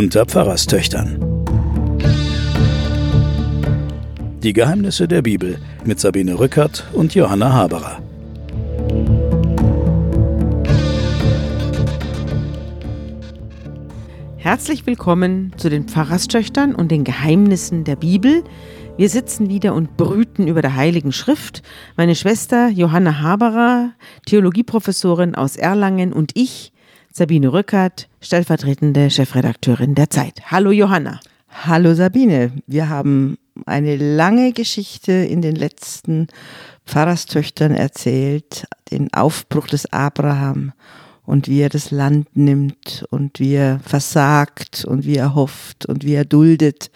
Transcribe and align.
unter 0.00 0.24
Pfarrerstöchtern. 0.24 1.18
Die 4.42 4.54
Geheimnisse 4.54 5.06
der 5.06 5.20
Bibel 5.20 5.58
mit 5.84 6.00
Sabine 6.00 6.38
Rückert 6.38 6.86
und 6.94 7.14
Johanna 7.14 7.52
Haberer. 7.52 8.00
Herzlich 14.38 14.86
willkommen 14.86 15.52
zu 15.58 15.68
den 15.68 15.86
Pfarrerstöchtern 15.86 16.74
und 16.74 16.90
den 16.90 17.04
Geheimnissen 17.04 17.84
der 17.84 17.96
Bibel. 17.96 18.42
Wir 18.96 19.10
sitzen 19.10 19.50
wieder 19.50 19.74
und 19.74 19.98
brüten 19.98 20.48
über 20.48 20.62
der 20.62 20.76
Heiligen 20.76 21.12
Schrift. 21.12 21.60
Meine 21.98 22.14
Schwester 22.14 22.70
Johanna 22.70 23.20
Haberer, 23.20 23.90
Theologieprofessorin 24.24 25.34
aus 25.34 25.56
Erlangen 25.56 26.14
und 26.14 26.32
ich, 26.36 26.72
Sabine 27.12 27.52
Rückert, 27.52 28.09
stellvertretende 28.20 29.10
Chefredakteurin 29.10 29.94
der 29.94 30.10
Zeit. 30.10 30.40
Hallo 30.50 30.70
Johanna. 30.70 31.20
Hallo 31.48 31.94
Sabine. 31.94 32.52
Wir 32.66 32.88
haben 32.88 33.38
eine 33.66 33.96
lange 33.96 34.52
Geschichte 34.52 35.12
in 35.12 35.42
den 35.42 35.56
letzten 35.56 36.28
Pfarrerstöchtern 36.86 37.74
erzählt, 37.74 38.66
den 38.90 39.12
Aufbruch 39.12 39.66
des 39.66 39.92
Abraham 39.92 40.72
und 41.24 41.48
wie 41.48 41.60
er 41.60 41.68
das 41.68 41.90
Land 41.90 42.36
nimmt 42.36 43.04
und 43.10 43.40
wie 43.40 43.54
er 43.54 43.80
versagt 43.80 44.84
und 44.84 45.04
wie 45.06 45.16
er 45.16 45.34
hofft 45.34 45.86
und 45.86 46.04
wie 46.04 46.14
er 46.14 46.24
duldet, 46.24 46.90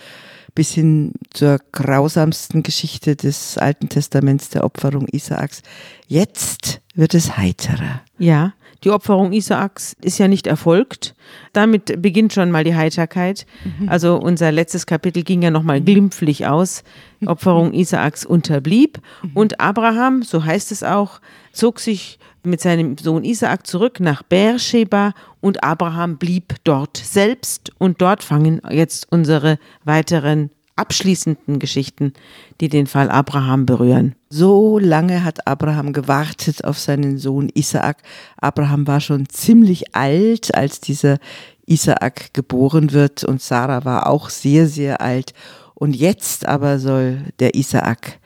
bis 0.54 0.73
hin 0.73 1.12
zur 1.32 1.59
grausamsten 1.73 2.62
Geschichte 2.62 3.16
des 3.16 3.59
Alten 3.59 3.88
Testaments 3.88 4.51
der 4.51 4.65
Opferung 4.65 5.06
Isaaks. 5.09 5.62
Jetzt 6.06 6.80
wird 6.95 7.15
es 7.15 7.37
heiterer. 7.37 8.02
Ja, 8.18 8.54
die 8.85 8.90
Opferung 8.90 9.32
Isaaks 9.32 9.96
ist 10.02 10.18
ja 10.18 10.29
nicht 10.29 10.46
erfolgt. 10.46 11.15
Damit 11.54 12.02
beginnt 12.02 12.35
schon 12.35 12.51
mal 12.51 12.65
die 12.65 12.74
Heiterkeit. 12.74 13.46
Mhm. 13.65 13.88
Also 13.88 14.16
unser 14.16 14.52
letztes 14.52 14.85
Kapitel 14.87 15.23
ging 15.23 15.41
ja 15.43 15.51
nochmal 15.51 15.80
glimpflich 15.80 16.46
aus. 16.46 16.85
Die 17.21 17.29
Opferung 17.29 17.73
Isaaks 17.73 18.26
unterblieb. 18.26 19.01
Mhm. 19.23 19.30
Und 19.35 19.60
Abraham, 19.60 20.23
so 20.23 20.45
heißt 20.45 20.71
es 20.71 20.82
auch, 20.82 21.21
zog 21.52 21.80
sich 21.80 22.18
mit 22.43 22.60
seinem 22.60 22.99
Sohn 22.99 23.24
Isaak 23.24 23.66
zurück 23.66 24.01
nach 24.01 24.23
Beersheba 24.23 25.15
und 25.41 25.65
Abraham 25.65 26.19
blieb 26.19 26.57
dort 26.65 26.98
selbst. 26.98 27.73
Und 27.79 28.02
dort 28.02 28.23
fangen 28.23 28.60
jetzt 28.71 29.07
unsere 29.10 29.59
weiteren 29.85 30.51
abschließenden 30.76 31.58
Geschichten, 31.58 32.12
die 32.60 32.68
den 32.68 32.86
Fall 32.86 33.10
Abraham 33.10 33.66
berühren. 33.66 34.14
So 34.28 34.78
lange 34.78 35.24
hat 35.24 35.46
Abraham 35.46 35.92
gewartet 35.92 36.64
auf 36.64 36.78
seinen 36.78 37.18
Sohn 37.18 37.48
Isaak. 37.54 38.02
Abraham 38.40 38.86
war 38.86 39.00
schon 39.00 39.28
ziemlich 39.28 39.95
alt, 39.95 40.54
als 40.54 40.80
dieser 40.80 41.18
Isaak 41.66 42.34
geboren 42.34 42.92
wird 42.92 43.24
und 43.24 43.40
Sarah 43.40 43.84
war 43.84 44.08
auch 44.08 44.30
sehr, 44.30 44.66
sehr 44.66 45.00
alt. 45.00 45.32
Und 45.74 45.96
jetzt 45.96 46.46
aber 46.46 46.78
soll 46.78 47.22
der 47.38 47.54
Isaak 47.54 48.18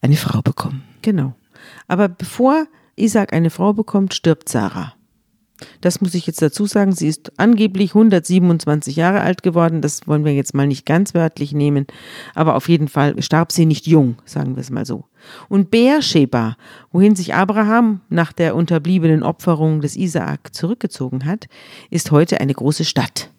eine 0.00 0.16
Frau 0.16 0.42
bekommen. 0.42 0.82
Genau. 1.02 1.34
Aber 1.86 2.08
bevor 2.08 2.66
Isaak 2.96 3.32
eine 3.32 3.50
Frau 3.50 3.72
bekommt, 3.72 4.14
stirbt 4.14 4.48
Sarah. 4.48 4.94
Das 5.80 6.00
muss 6.00 6.14
ich 6.14 6.26
jetzt 6.26 6.42
dazu 6.42 6.66
sagen. 6.66 6.92
Sie 6.92 7.08
ist 7.08 7.32
angeblich 7.38 7.90
127 7.90 8.96
Jahre 8.96 9.20
alt 9.20 9.42
geworden. 9.42 9.80
Das 9.80 10.06
wollen 10.06 10.24
wir 10.24 10.34
jetzt 10.34 10.54
mal 10.54 10.66
nicht 10.66 10.86
ganz 10.86 11.14
wörtlich 11.14 11.52
nehmen. 11.52 11.86
Aber 12.34 12.56
auf 12.56 12.68
jeden 12.68 12.88
Fall 12.88 13.20
starb 13.22 13.52
sie 13.52 13.66
nicht 13.66 13.86
jung, 13.86 14.16
sagen 14.24 14.56
wir 14.56 14.60
es 14.60 14.70
mal 14.70 14.86
so. 14.86 15.04
Und 15.48 15.70
Beersheba, 15.70 16.56
wohin 16.92 17.14
sich 17.14 17.34
Abraham 17.34 18.00
nach 18.08 18.32
der 18.32 18.56
unterbliebenen 18.56 19.22
Opferung 19.22 19.80
des 19.80 19.96
Isaak 19.96 20.54
zurückgezogen 20.54 21.24
hat, 21.24 21.46
ist 21.90 22.10
heute 22.10 22.40
eine 22.40 22.54
große 22.54 22.84
Stadt. 22.84 23.30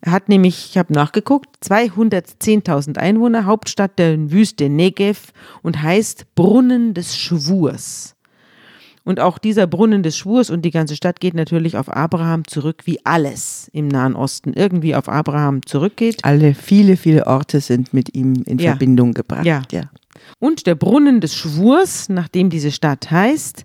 Er 0.00 0.12
hat 0.12 0.28
nämlich, 0.28 0.70
ich 0.70 0.78
habe 0.78 0.92
nachgeguckt, 0.92 1.48
210.000 1.64 2.98
Einwohner, 2.98 3.46
Hauptstadt 3.46 3.98
der 3.98 4.30
Wüste 4.30 4.68
Negev 4.68 5.32
und 5.62 5.82
heißt 5.82 6.34
Brunnen 6.34 6.94
des 6.94 7.16
Schwurs. 7.16 8.14
Und 9.04 9.20
auch 9.20 9.36
dieser 9.36 9.66
Brunnen 9.66 10.02
des 10.02 10.16
Schwurs 10.16 10.48
und 10.48 10.62
die 10.62 10.70
ganze 10.70 10.96
Stadt 10.96 11.20
geht 11.20 11.34
natürlich 11.34 11.76
auf 11.76 11.94
Abraham 11.94 12.46
zurück, 12.46 12.82
wie 12.84 13.04
alles 13.04 13.68
im 13.72 13.88
Nahen 13.88 14.16
Osten 14.16 14.54
irgendwie 14.54 14.94
auf 14.94 15.10
Abraham 15.10 15.64
zurückgeht. 15.66 16.24
Alle, 16.24 16.54
viele, 16.54 16.96
viele 16.96 17.26
Orte 17.26 17.60
sind 17.60 17.92
mit 17.92 18.14
ihm 18.14 18.42
in 18.46 18.58
ja. 18.58 18.70
Verbindung 18.70 19.12
gebracht. 19.12 19.44
Ja. 19.44 19.62
ja. 19.70 19.82
Und 20.38 20.66
der 20.66 20.74
Brunnen 20.74 21.20
des 21.20 21.34
Schwurs, 21.34 22.08
nachdem 22.08 22.48
diese 22.48 22.72
Stadt 22.72 23.10
heißt, 23.10 23.64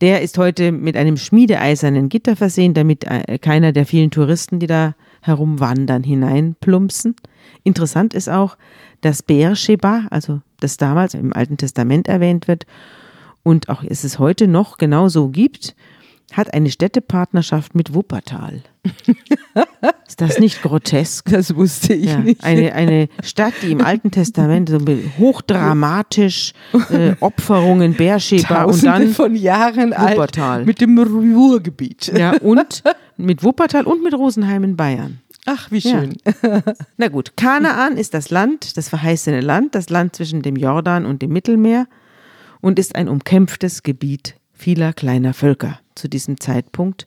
der 0.00 0.20
ist 0.20 0.36
heute 0.36 0.70
mit 0.70 0.96
einem 0.96 1.16
schmiedeeisernen 1.16 2.10
Gitter 2.10 2.36
versehen, 2.36 2.74
damit 2.74 3.04
äh, 3.04 3.38
keiner 3.38 3.72
der 3.72 3.86
vielen 3.86 4.10
Touristen, 4.10 4.58
die 4.58 4.66
da 4.66 4.94
herumwandern, 5.22 6.02
hineinplumpsen. 6.02 7.16
Interessant 7.62 8.12
ist 8.12 8.28
auch, 8.28 8.58
dass 9.00 9.22
Beersheba, 9.22 10.06
also 10.10 10.42
das 10.60 10.76
damals 10.76 11.14
im 11.14 11.32
Alten 11.32 11.56
Testament 11.56 12.08
erwähnt 12.08 12.48
wird, 12.48 12.66
und 13.44 13.68
auch 13.68 13.84
es 13.84 14.02
es 14.02 14.18
heute 14.18 14.48
noch 14.48 14.78
genauso 14.78 15.28
gibt, 15.28 15.76
hat 16.32 16.52
eine 16.52 16.70
Städtepartnerschaft 16.70 17.74
mit 17.74 17.94
Wuppertal. 17.94 18.62
Ist 20.06 20.20
das 20.20 20.38
nicht 20.38 20.62
grotesk? 20.62 21.30
Das 21.30 21.54
wusste 21.54 21.94
ich 21.94 22.06
ja, 22.06 22.18
nicht. 22.18 22.42
Eine, 22.42 22.72
eine 22.74 23.08
Stadt, 23.22 23.54
die 23.62 23.72
im 23.72 23.80
Alten 23.80 24.10
Testament 24.10 24.68
so 24.68 24.78
hochdramatisch 25.18 26.52
äh, 26.90 27.14
Opferungen, 27.20 27.94
Beersheba 27.94 28.64
und 28.64 28.84
dann 28.84 29.08
von 29.08 29.34
Jahren 29.36 29.92
Wuppertal. 29.92 30.58
Alt 30.58 30.66
mit 30.66 30.80
dem 30.80 30.98
Ruhrgebiet. 30.98 32.12
Ja, 32.16 32.36
und 32.38 32.82
mit 33.16 33.42
Wuppertal 33.42 33.86
und 33.86 34.02
mit 34.02 34.14
Rosenheim 34.14 34.64
in 34.64 34.76
Bayern. 34.76 35.20
Ach, 35.46 35.70
wie 35.70 35.80
schön. 35.80 36.16
Ja. 36.42 36.62
Na 36.96 37.08
gut, 37.08 37.36
Kanaan 37.36 37.96
ist 37.96 38.14
das 38.14 38.30
Land, 38.30 38.76
das 38.76 38.88
verheißene 38.88 39.40
Land, 39.40 39.74
das 39.74 39.90
Land 39.90 40.16
zwischen 40.16 40.42
dem 40.42 40.56
Jordan 40.56 41.04
und 41.04 41.22
dem 41.22 41.32
Mittelmeer 41.32 41.86
und 42.64 42.78
ist 42.78 42.96
ein 42.96 43.10
umkämpftes 43.10 43.82
Gebiet 43.82 44.40
vieler 44.54 44.94
kleiner 44.94 45.34
Völker 45.34 45.80
zu 45.94 46.08
diesem 46.08 46.40
Zeitpunkt, 46.40 47.06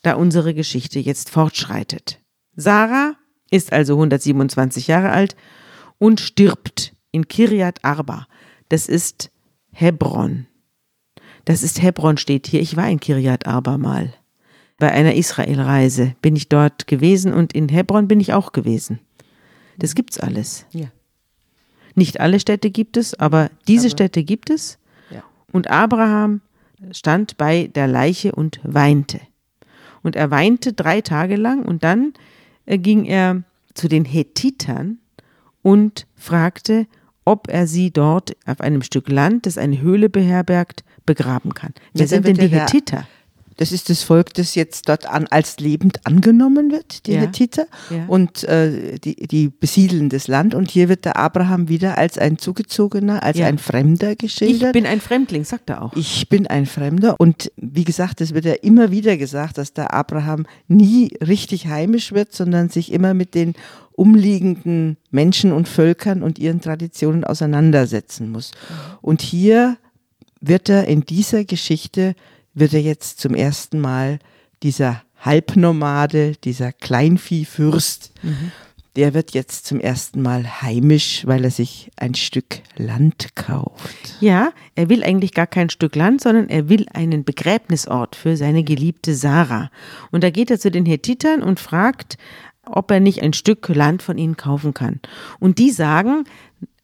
da 0.00 0.14
unsere 0.14 0.54
Geschichte 0.54 0.98
jetzt 0.98 1.28
fortschreitet. 1.28 2.18
Sarah 2.56 3.14
ist 3.50 3.74
also 3.74 3.92
127 3.92 4.86
Jahre 4.86 5.10
alt 5.10 5.36
und 5.98 6.18
stirbt 6.18 6.94
in 7.10 7.28
Kirjat 7.28 7.84
Arba. 7.84 8.26
Das 8.70 8.88
ist 8.88 9.30
Hebron. 9.70 10.46
Das 11.44 11.62
ist 11.62 11.82
Hebron 11.82 12.16
steht 12.16 12.46
hier. 12.46 12.62
Ich 12.62 12.74
war 12.74 12.88
in 12.88 13.00
Kirjat 13.00 13.46
Arba 13.46 13.76
mal. 13.76 14.14
Bei 14.78 14.90
einer 14.90 15.14
Israelreise 15.14 16.14
bin 16.22 16.36
ich 16.36 16.48
dort 16.48 16.86
gewesen 16.86 17.34
und 17.34 17.52
in 17.52 17.68
Hebron 17.68 18.08
bin 18.08 18.18
ich 18.18 18.32
auch 18.32 18.52
gewesen. 18.52 18.98
Das 19.76 19.94
gibt's 19.94 20.18
alles. 20.18 20.64
Ja. 20.72 20.86
Nicht 22.00 22.18
alle 22.18 22.40
Städte 22.40 22.70
gibt 22.70 22.96
es, 22.96 23.12
aber 23.12 23.50
diese 23.68 23.88
aber, 23.88 23.90
Städte 23.90 24.24
gibt 24.24 24.48
es. 24.48 24.78
Ja. 25.10 25.22
Und 25.52 25.68
Abraham 25.68 26.40
stand 26.92 27.36
bei 27.36 27.66
der 27.74 27.88
Leiche 27.88 28.32
und 28.32 28.58
weinte. 28.62 29.20
Und 30.02 30.16
er 30.16 30.30
weinte 30.30 30.72
drei 30.72 31.02
Tage 31.02 31.36
lang 31.36 31.62
und 31.62 31.84
dann 31.84 32.14
äh, 32.64 32.78
ging 32.78 33.04
er 33.04 33.42
zu 33.74 33.86
den 33.86 34.06
Hethitern 34.06 34.96
und 35.60 36.06
fragte, 36.16 36.86
ob 37.26 37.50
er 37.50 37.66
sie 37.66 37.90
dort 37.90 38.34
auf 38.46 38.62
einem 38.62 38.80
Stück 38.80 39.10
Land, 39.10 39.44
das 39.44 39.58
eine 39.58 39.82
Höhle 39.82 40.08
beherbergt, 40.08 40.84
begraben 41.04 41.52
kann. 41.52 41.74
Wer 41.92 42.06
sind 42.06 42.26
denn 42.26 42.38
die 42.38 42.48
Hethiter? 42.48 43.06
Das 43.60 43.72
ist 43.72 43.90
das 43.90 44.02
Volk, 44.02 44.32
das 44.32 44.54
jetzt 44.54 44.88
dort 44.88 45.04
an, 45.04 45.26
als 45.26 45.60
lebend 45.60 46.00
angenommen 46.06 46.70
wird, 46.70 47.06
die 47.06 47.12
ja. 47.12 47.20
Hethiter, 47.20 47.66
ja. 47.90 48.06
und 48.08 48.42
äh, 48.44 48.98
die, 48.98 49.14
die 49.26 49.50
besiedeln 49.50 50.08
das 50.08 50.28
Land. 50.28 50.54
Und 50.54 50.70
hier 50.70 50.88
wird 50.88 51.04
der 51.04 51.18
Abraham 51.18 51.68
wieder 51.68 51.98
als 51.98 52.16
ein 52.16 52.38
Zugezogener, 52.38 53.22
als 53.22 53.36
ja. 53.36 53.46
ein 53.48 53.58
Fremder 53.58 54.16
geschildert. 54.16 54.68
Ich 54.68 54.72
bin 54.72 54.86
ein 54.86 55.02
Fremdling, 55.02 55.44
sagt 55.44 55.68
er 55.68 55.82
auch. 55.82 55.94
Ich 55.94 56.30
bin 56.30 56.46
ein 56.46 56.64
Fremder. 56.64 57.20
Und 57.20 57.52
wie 57.56 57.84
gesagt, 57.84 58.22
es 58.22 58.32
wird 58.32 58.46
ja 58.46 58.54
immer 58.54 58.90
wieder 58.90 59.18
gesagt, 59.18 59.58
dass 59.58 59.74
der 59.74 59.92
Abraham 59.92 60.46
nie 60.66 61.18
richtig 61.20 61.66
heimisch 61.66 62.12
wird, 62.12 62.32
sondern 62.32 62.70
sich 62.70 62.90
immer 62.90 63.12
mit 63.12 63.34
den 63.34 63.52
umliegenden 63.92 64.96
Menschen 65.10 65.52
und 65.52 65.68
Völkern 65.68 66.22
und 66.22 66.38
ihren 66.38 66.62
Traditionen 66.62 67.24
auseinandersetzen 67.24 68.32
muss. 68.32 68.52
Mhm. 68.52 68.74
Und 69.02 69.20
hier 69.20 69.76
wird 70.40 70.70
er 70.70 70.88
in 70.88 71.02
dieser 71.02 71.44
Geschichte 71.44 72.14
wird 72.54 72.74
er 72.74 72.82
jetzt 72.82 73.20
zum 73.20 73.34
ersten 73.34 73.80
Mal 73.80 74.18
dieser 74.62 75.02
Halbnomade, 75.20 76.32
dieser 76.44 76.72
Kleinviehfürst, 76.72 78.12
mhm. 78.22 78.52
der 78.96 79.14
wird 79.14 79.32
jetzt 79.32 79.66
zum 79.66 79.78
ersten 79.80 80.22
Mal 80.22 80.62
heimisch, 80.62 81.26
weil 81.26 81.44
er 81.44 81.50
sich 81.50 81.90
ein 81.96 82.14
Stück 82.14 82.60
Land 82.76 83.34
kauft. 83.34 84.16
Ja, 84.20 84.52
er 84.74 84.88
will 84.88 85.04
eigentlich 85.04 85.34
gar 85.34 85.46
kein 85.46 85.70
Stück 85.70 85.94
Land, 85.94 86.22
sondern 86.22 86.48
er 86.48 86.68
will 86.68 86.86
einen 86.92 87.24
Begräbnisort 87.24 88.16
für 88.16 88.36
seine 88.36 88.64
geliebte 88.64 89.14
Sarah. 89.14 89.70
Und 90.10 90.24
da 90.24 90.30
geht 90.30 90.50
er 90.50 90.58
zu 90.58 90.70
den 90.70 90.86
Hethitern 90.86 91.42
und 91.42 91.60
fragt, 91.60 92.16
ob 92.64 92.90
er 92.90 93.00
nicht 93.00 93.22
ein 93.22 93.32
Stück 93.32 93.68
Land 93.68 94.02
von 94.02 94.16
ihnen 94.16 94.36
kaufen 94.36 94.74
kann. 94.74 95.00
Und 95.38 95.58
die 95.58 95.70
sagen, 95.70 96.24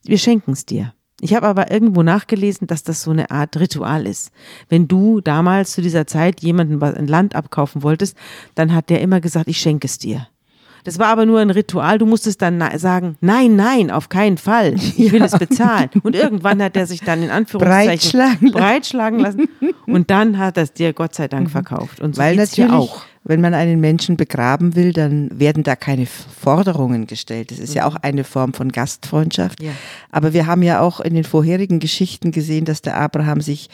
wir 0.04 0.18
schenken 0.18 0.52
es 0.52 0.66
dir. 0.66 0.92
Ich 1.20 1.34
habe 1.34 1.46
aber 1.46 1.70
irgendwo 1.70 2.02
nachgelesen, 2.02 2.66
dass 2.66 2.82
das 2.82 3.02
so 3.02 3.10
eine 3.10 3.30
Art 3.30 3.58
Ritual 3.58 4.06
ist. 4.06 4.30
Wenn 4.68 4.86
du 4.86 5.20
damals 5.20 5.72
zu 5.72 5.80
dieser 5.80 6.06
Zeit 6.06 6.40
jemanden 6.42 6.82
ein 6.82 7.06
Land 7.06 7.34
abkaufen 7.34 7.82
wolltest, 7.82 8.16
dann 8.54 8.74
hat 8.74 8.90
der 8.90 9.00
immer 9.00 9.20
gesagt, 9.20 9.48
ich 9.48 9.58
schenke 9.58 9.86
es 9.86 9.98
dir. 9.98 10.28
Das 10.86 11.00
war 11.00 11.08
aber 11.08 11.26
nur 11.26 11.40
ein 11.40 11.50
Ritual. 11.50 11.98
Du 11.98 12.06
musstest 12.06 12.40
dann 12.42 12.62
sagen, 12.78 13.16
nein, 13.20 13.56
nein, 13.56 13.90
auf 13.90 14.08
keinen 14.08 14.38
Fall. 14.38 14.74
Ich 14.74 15.10
will 15.10 15.22
es 15.22 15.32
bezahlen. 15.36 15.90
Und 16.04 16.14
irgendwann 16.14 16.62
hat 16.62 16.76
er 16.76 16.86
sich 16.86 17.00
dann 17.00 17.24
in 17.24 17.30
Anführungszeichen 17.30 17.88
Breitschlagen 17.88 18.48
lassen. 18.48 18.52
breitschlagen 18.52 19.18
lassen. 19.18 19.48
Und 19.86 20.10
dann 20.10 20.38
hat 20.38 20.56
er 20.56 20.62
es 20.62 20.72
dir 20.72 20.92
Gott 20.92 21.16
sei 21.16 21.26
Dank 21.26 21.50
verkauft. 21.50 22.00
Und 22.00 22.14
so 22.14 22.22
Weil 22.22 22.36
natürlich, 22.36 22.70
auch. 22.70 23.02
Wenn 23.28 23.40
man 23.40 23.54
einen 23.54 23.80
Menschen 23.80 24.16
begraben 24.16 24.76
will, 24.76 24.92
dann 24.92 25.28
werden 25.38 25.64
da 25.64 25.74
keine 25.74 26.06
Forderungen 26.06 27.08
gestellt. 27.08 27.50
Das 27.50 27.58
ist 27.58 27.74
ja 27.74 27.86
auch 27.86 27.96
eine 27.96 28.22
Form 28.22 28.54
von 28.54 28.70
Gastfreundschaft. 28.70 29.60
Mhm. 29.60 29.66
Ja. 29.66 29.72
Aber 30.10 30.32
wir 30.32 30.46
haben 30.46 30.62
ja 30.62 30.80
auch 30.80 31.00
in 31.00 31.14
den 31.14 31.24
vorherigen 31.24 31.80
Geschichten 31.80 32.30
gesehen, 32.30 32.64
dass 32.64 32.82
der 32.82 32.96
Abraham 32.96 33.40
sich 33.40 33.68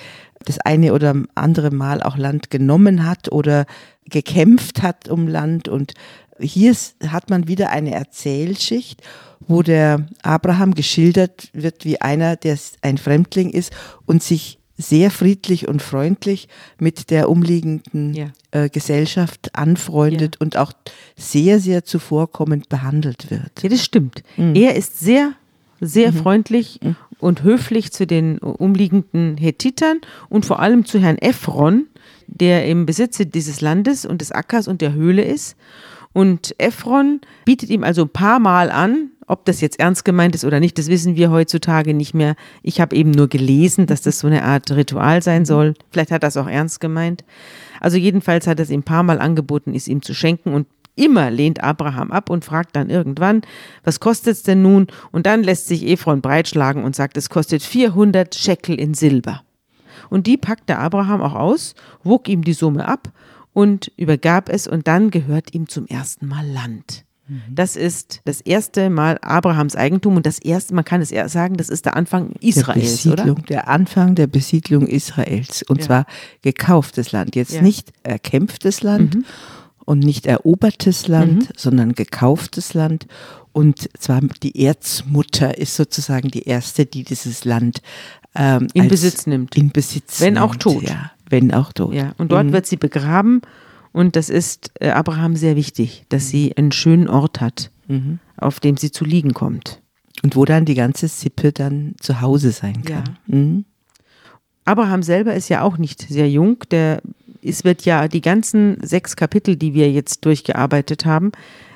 das 0.44 0.58
eine 0.58 0.94
oder 0.94 1.14
andere 1.34 1.70
Mal 1.70 2.02
auch 2.02 2.16
Land 2.16 2.50
genommen 2.50 3.06
hat 3.06 3.30
oder 3.30 3.66
gekämpft 4.06 4.82
hat 4.82 5.08
um 5.08 5.28
Land. 5.28 5.68
Und 5.68 5.92
hier 6.40 6.74
hat 7.06 7.28
man 7.28 7.46
wieder 7.46 7.70
eine 7.70 7.92
Erzählschicht, 7.92 9.02
wo 9.40 9.62
der 9.62 10.06
Abraham 10.22 10.74
geschildert 10.74 11.50
wird 11.52 11.84
wie 11.84 12.00
einer, 12.00 12.36
der 12.36 12.56
ein 12.80 12.96
Fremdling 12.96 13.50
ist 13.50 13.72
und 14.06 14.22
sich 14.22 14.61
sehr 14.78 15.10
friedlich 15.10 15.68
und 15.68 15.82
freundlich 15.82 16.48
mit 16.78 17.10
der 17.10 17.28
umliegenden 17.28 18.14
Ja. 18.14 18.26
äh, 18.50 18.68
Gesellschaft 18.68 19.54
anfreundet 19.54 20.40
und 20.40 20.56
auch 20.56 20.72
sehr, 21.16 21.60
sehr 21.60 21.84
zuvorkommend 21.84 22.68
behandelt 22.68 23.30
wird. 23.30 23.62
Ja, 23.62 23.68
das 23.68 23.84
stimmt. 23.84 24.22
Mhm. 24.36 24.54
Er 24.54 24.74
ist 24.74 24.98
sehr, 24.98 25.32
sehr 25.80 26.12
freundlich 26.12 26.80
und 27.18 27.42
höflich 27.42 27.92
zu 27.92 28.06
den 28.06 28.38
umliegenden 28.38 29.36
Hethitern 29.36 30.00
und 30.28 30.46
vor 30.46 30.60
allem 30.60 30.84
zu 30.84 30.98
Herrn 31.00 31.18
Ephron, 31.18 31.86
der 32.26 32.66
im 32.66 32.86
Besitze 32.86 33.26
dieses 33.26 33.60
Landes 33.60 34.06
und 34.06 34.20
des 34.20 34.32
Ackers 34.32 34.68
und 34.68 34.80
der 34.80 34.92
Höhle 34.94 35.22
ist. 35.22 35.56
Und 36.12 36.54
Ephron 36.58 37.20
bietet 37.44 37.70
ihm 37.70 37.84
also 37.84 38.02
ein 38.02 38.08
paar 38.08 38.38
Mal 38.38 38.70
an, 38.70 39.10
ob 39.32 39.46
das 39.46 39.60
jetzt 39.62 39.80
ernst 39.80 40.04
gemeint 40.04 40.34
ist 40.34 40.44
oder 40.44 40.60
nicht, 40.60 40.78
das 40.78 40.88
wissen 40.88 41.16
wir 41.16 41.30
heutzutage 41.30 41.94
nicht 41.94 42.12
mehr. 42.12 42.36
Ich 42.62 42.80
habe 42.80 42.94
eben 42.94 43.10
nur 43.10 43.28
gelesen, 43.28 43.86
dass 43.86 44.02
das 44.02 44.18
so 44.18 44.26
eine 44.26 44.44
Art 44.44 44.70
Ritual 44.70 45.22
sein 45.22 45.46
soll. 45.46 45.74
Vielleicht 45.90 46.10
hat 46.10 46.22
es 46.22 46.36
auch 46.36 46.46
ernst 46.46 46.80
gemeint. 46.80 47.24
Also 47.80 47.96
jedenfalls 47.96 48.46
hat 48.46 48.60
es 48.60 48.70
ihm 48.70 48.80
ein 48.80 48.84
paar 48.84 49.02
Mal 49.02 49.18
angeboten, 49.18 49.74
es 49.74 49.88
ihm 49.88 50.02
zu 50.02 50.14
schenken 50.14 50.52
und 50.54 50.66
Immer 50.94 51.30
lehnt 51.30 51.64
Abraham 51.64 52.10
ab 52.12 52.28
und 52.28 52.44
fragt 52.44 52.76
dann 52.76 52.90
irgendwann, 52.90 53.40
was 53.82 53.98
kostet 53.98 54.34
es 54.34 54.42
denn 54.42 54.60
nun? 54.60 54.88
Und 55.10 55.24
dann 55.24 55.42
lässt 55.42 55.66
sich 55.66 55.86
Ephron 55.86 56.20
breitschlagen 56.20 56.84
und 56.84 56.94
sagt, 56.94 57.16
es 57.16 57.30
kostet 57.30 57.62
400 57.62 58.34
Shekel 58.34 58.78
in 58.78 58.92
Silber. 58.92 59.42
Und 60.10 60.26
die 60.26 60.36
packte 60.36 60.76
Abraham 60.76 61.22
auch 61.22 61.34
aus, 61.34 61.74
wog 62.04 62.28
ihm 62.28 62.44
die 62.44 62.52
Summe 62.52 62.86
ab 62.86 63.10
und 63.54 63.90
übergab 63.96 64.50
es 64.50 64.66
und 64.66 64.86
dann 64.86 65.10
gehört 65.10 65.54
ihm 65.54 65.66
zum 65.66 65.86
ersten 65.86 66.26
Mal 66.26 66.46
Land. 66.46 67.06
Das 67.50 67.76
ist 67.76 68.20
das 68.24 68.40
erste 68.40 68.90
Mal 68.90 69.18
Abrahams 69.22 69.76
Eigentum 69.76 70.16
und 70.16 70.26
das 70.26 70.38
erste, 70.38 70.74
man 70.74 70.84
kann 70.84 71.00
es 71.00 71.10
eher 71.10 71.28
sagen, 71.28 71.56
das 71.56 71.68
ist 71.68 71.84
der 71.86 71.96
Anfang 71.96 72.30
der 72.34 72.42
Israels, 72.42 73.06
oder? 73.06 73.16
Besiedlung, 73.24 73.44
der 73.46 73.68
Anfang 73.68 74.14
der 74.14 74.26
Besiedlung 74.26 74.86
Israels. 74.86 75.62
Und 75.62 75.80
Ja. 75.80 75.86
zwar 75.86 76.06
gekauftes 76.42 77.12
Land. 77.12 77.36
Jetzt 77.36 77.52
Ja. 77.52 77.58
Mhm. 77.60 77.66
nicht 77.66 77.92
erkämpftes 78.02 78.82
Land 78.82 79.18
und 79.84 80.00
nicht 80.00 80.26
erobertes 80.26 81.08
Land, 81.08 81.50
sondern 81.56 81.94
gekauftes 81.94 82.74
Land. 82.74 83.06
Und 83.52 83.88
zwar 83.98 84.20
die 84.42 84.64
Erzmutter 84.64 85.58
ist 85.58 85.76
sozusagen 85.76 86.30
die 86.30 86.44
erste, 86.44 86.86
die 86.86 87.04
dieses 87.04 87.44
Land 87.44 87.82
ähm, 88.34 88.68
In 88.72 88.88
Besitz 88.88 89.26
nimmt. 89.26 89.56
In 89.56 89.70
Besitz 89.70 90.20
Wenn 90.20 90.38
auch 90.38 90.52
nimmt, 90.52 90.62
tot. 90.62 90.82
Ja, 90.84 91.10
wenn 91.28 91.52
auch 91.52 91.72
tot. 91.72 91.92
Ja, 91.92 92.14
und 92.16 92.32
dort 92.32 92.50
wird 92.52 92.66
sie 92.66 92.76
begraben 92.76 93.42
und 93.92 94.16
das 94.16 94.30
ist 94.30 94.70
äh, 94.80 94.90
Abraham 94.90 95.36
sehr 95.36 95.56
wichtig, 95.56 96.04
dass 96.08 96.28
sie 96.28 96.56
einen 96.56 96.72
schönen 96.72 97.08
Ort 97.08 97.40
hat, 97.40 97.70
auf 98.36 98.60
dem 98.60 98.76
sie 98.76 98.90
zu 98.90 99.04
liegen 99.04 99.34
kommt. 99.34 99.80
Und 100.22 100.36
wo 100.36 100.44
dann 100.44 100.64
die 100.64 100.74
ganze 100.74 101.08
Sippe 101.08 101.52
dann 101.52 101.94
zu 102.00 102.20
Hause 102.20 102.52
sein 102.52 102.82
kann. 102.84 103.18
Mhm. 103.26 103.64
Abraham 104.64 105.02
selber 105.02 105.34
ist 105.34 105.48
ja 105.48 105.62
auch 105.62 105.78
nicht 105.78 106.00
sehr 106.02 106.30
jung. 106.30 106.58
Der, 106.70 107.02
es 107.42 107.64
wird 107.64 107.84
ja 107.84 108.06
die 108.06 108.20
ganzen 108.20 108.78
sechs 108.82 109.16
Kapitel, 109.16 109.56
die 109.56 109.74
wir 109.74 109.90
jetzt 109.90 110.24
durchgearbeitet 110.24 111.04
haben, 111.04 111.32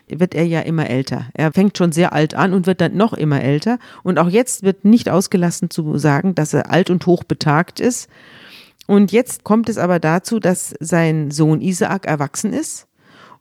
wird 0.08 0.34
er 0.34 0.46
ja 0.46 0.60
immer 0.60 0.88
älter. 0.88 1.26
Er 1.34 1.52
fängt 1.52 1.76
schon 1.76 1.90
sehr 1.90 2.12
alt 2.12 2.34
an 2.34 2.52
und 2.52 2.66
wird 2.66 2.80
dann 2.80 2.96
noch 2.96 3.12
immer 3.12 3.42
älter. 3.42 3.78
Und 4.04 4.18
auch 4.18 4.28
jetzt 4.28 4.62
wird 4.62 4.84
nicht 4.84 5.08
ausgelassen 5.08 5.68
zu 5.68 5.98
sagen, 5.98 6.36
dass 6.36 6.54
er 6.54 6.70
alt 6.70 6.90
und 6.90 7.04
hoch 7.06 7.24
betagt 7.24 7.80
ist. 7.80 8.08
Und 8.86 9.12
jetzt 9.12 9.44
kommt 9.44 9.68
es 9.68 9.78
aber 9.78 9.98
dazu, 9.98 10.38
dass 10.38 10.74
sein 10.80 11.30
Sohn 11.30 11.60
Isaak 11.60 12.06
erwachsen 12.06 12.52
ist. 12.52 12.86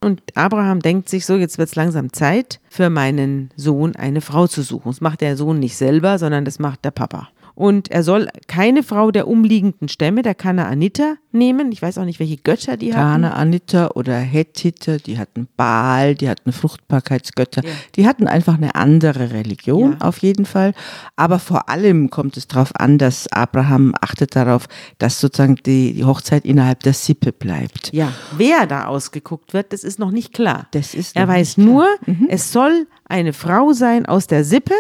Und 0.01 0.21
Abraham 0.36 0.81
denkt 0.81 1.09
sich 1.09 1.25
so, 1.25 1.36
jetzt 1.36 1.57
wird 1.57 1.69
es 1.69 1.75
langsam 1.75 2.13
Zeit, 2.13 2.59
für 2.69 2.89
meinen 2.89 3.50
Sohn 3.56 3.95
eine 3.95 4.21
Frau 4.21 4.47
zu 4.47 4.62
suchen. 4.62 4.92
Das 4.92 5.01
macht 5.01 5.21
der 5.21 5.38
Sohn 5.38 5.59
nicht 5.59 5.77
selber, 5.77 6.19
sondern 6.19 6.45
das 6.45 6.59
macht 6.59 6.86
der 6.86 6.92
Papa. 6.92 7.30
Und 7.56 7.90
er 7.90 8.04
soll 8.04 8.28
keine 8.48 8.84
Frau 8.84 9.12
der 9.12 9.28
umliegenden 9.28 9.88
Stämme, 9.88 10.22
der 10.22 10.36
Kanaaniter, 10.36 11.16
nehmen. 11.31 11.72
Ich 11.72 11.81
weiß 11.81 11.98
auch 11.98 12.06
nicht, 12.06 12.19
welche 12.19 12.38
Götter 12.38 12.78
die 12.78 12.94
hatten. 12.94 13.22
Kanaaniter 13.24 13.96
oder 13.98 14.18
Hethiter, 14.18 14.98
die 15.00 15.18
hatten 15.18 15.48
Baal, 15.57 16.16
die 16.16 16.30
hatten 16.30 16.52
Fruchtbarkeitsgötter, 16.54 17.63
Ja. 17.63 17.72
die 17.96 18.07
hatten 18.07 18.28
einfach 18.28 18.56
eine 18.56 18.75
andere 18.75 19.31
Religion 19.31 19.94
Ja. 20.00 20.07
auf 20.07 20.19
jeden 20.19 20.46
Fall. 20.46 20.74
Aber 21.16 21.40
vor 21.40 21.69
allem 21.69 22.10
kommt 22.10 22.38
es 22.38 22.48
darauf 22.48 22.75
an, 22.75 22.98
dass 22.98 23.28
Abraham 23.31 23.94
achtet 24.02 24.36
darauf, 24.36 24.68
dass 24.98 25.19
sozusagen 25.19 25.56
die, 25.66 25.94
die 25.94 26.06
Hochzeit 26.06 26.46
innerhalb 26.46 26.81
der 26.84 26.94
Sippe 26.94 27.31
bleibt. 27.31 27.92
Ja, 27.94 28.12
wer 28.38 28.66
da 28.66 28.86
ausgeguckt 28.86 29.54
wird, 29.54 29.74
das 29.74 29.84
ist 29.84 30.00
noch 30.00 30.12
nicht 30.12 30.34
klar. 30.34 30.68
Das 30.72 30.94
ist 30.94 31.16
er 31.16 31.28
weiß 31.28 31.57
nur, 31.57 31.88
es 32.30 32.52
soll 32.52 32.88
eine 33.07 33.34
Frau 33.34 33.74
sein 33.74 34.06
aus 34.06 34.28
der 34.28 34.44
Sippe 34.44 34.74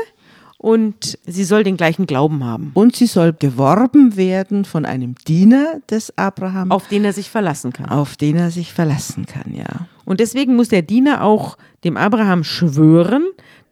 und 0.57 1.17
sie 1.25 1.43
soll 1.43 1.63
den 1.63 1.77
gleichen 1.77 2.05
Glauben 2.05 2.43
haben, 2.43 2.71
Und 2.73 2.95
sie 2.95 3.07
soll 3.07 3.33
geworben 3.33 4.15
werden 4.15 4.65
von 4.65 4.85
einem 4.85 5.15
Diener 5.27 5.81
des 5.89 6.17
Abraham, 6.17 6.71
auf 6.71 6.87
den 6.87 7.05
er 7.05 7.13
sich 7.13 7.29
verlassen 7.29 7.73
kann. 7.73 7.89
auf 7.89 8.15
den 8.15 8.37
er 8.37 8.51
sich 8.51 8.73
verlassen 8.73 9.25
kann, 9.25 9.53
ja. 9.53 9.87
Und 10.05 10.19
deswegen 10.19 10.55
muss 10.55 10.69
der 10.69 10.81
Diener 10.81 11.23
auch 11.23 11.57
dem 11.83 11.97
Abraham 11.97 12.43
schwören, 12.43 13.23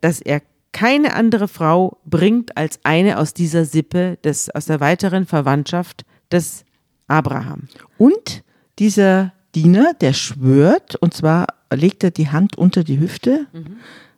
dass 0.01 0.19
er 0.19 0.41
keine 0.71 1.15
andere 1.15 1.47
Frau 1.47 1.97
bringt 2.05 2.57
als 2.57 2.79
eine 2.83 3.19
aus 3.19 3.33
dieser 3.33 3.63
Sippe, 3.63 4.17
des, 4.23 4.49
aus 4.49 4.65
der 4.65 4.79
weiteren 4.79 5.25
Verwandtschaft 5.25 6.03
des 6.31 6.65
Abraham. 7.07 7.67
Und 7.97 8.43
dieser 8.79 9.33
Diener, 9.55 9.93
der 10.01 10.13
schwört, 10.13 10.95
und 10.95 11.13
zwar 11.13 11.45
legt 11.71 12.03
er 12.03 12.11
die 12.11 12.29
Hand 12.29 12.57
unter 12.57 12.83
die 12.83 12.99
Hüfte. 12.99 13.45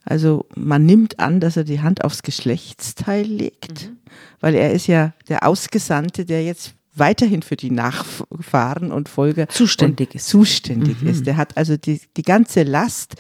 Also 0.06 0.46
man 0.56 0.86
nimmt 0.86 1.20
an, 1.20 1.40
dass 1.40 1.58
er 1.58 1.64
die 1.64 1.82
Hand 1.82 2.04
aufs 2.04 2.22
Geschlechtsteil 2.22 3.26
legt, 3.26 3.92
weil 4.40 4.56
er 4.56 4.72
ist 4.72 4.88
ja 4.88 5.14
der 5.28 5.46
Ausgesandte, 5.46 6.26
der 6.26 6.44
jetzt 6.44 6.76
weiterhin 6.96 7.42
für 7.42 7.56
die 7.58 7.72
Nachfahren 7.72 8.92
und 8.92 9.10
Folger 9.10 9.50
Zuständig 9.50 10.10
und 10.10 10.16
ist. 10.16 10.28
Zuständig 10.28 11.04
ist. 11.04 11.28
Der 11.28 11.38
hat 11.38 11.58
also 11.58 11.76
die, 11.76 12.00
die 12.16 12.22
ganze 12.22 12.64
Last 12.64 13.16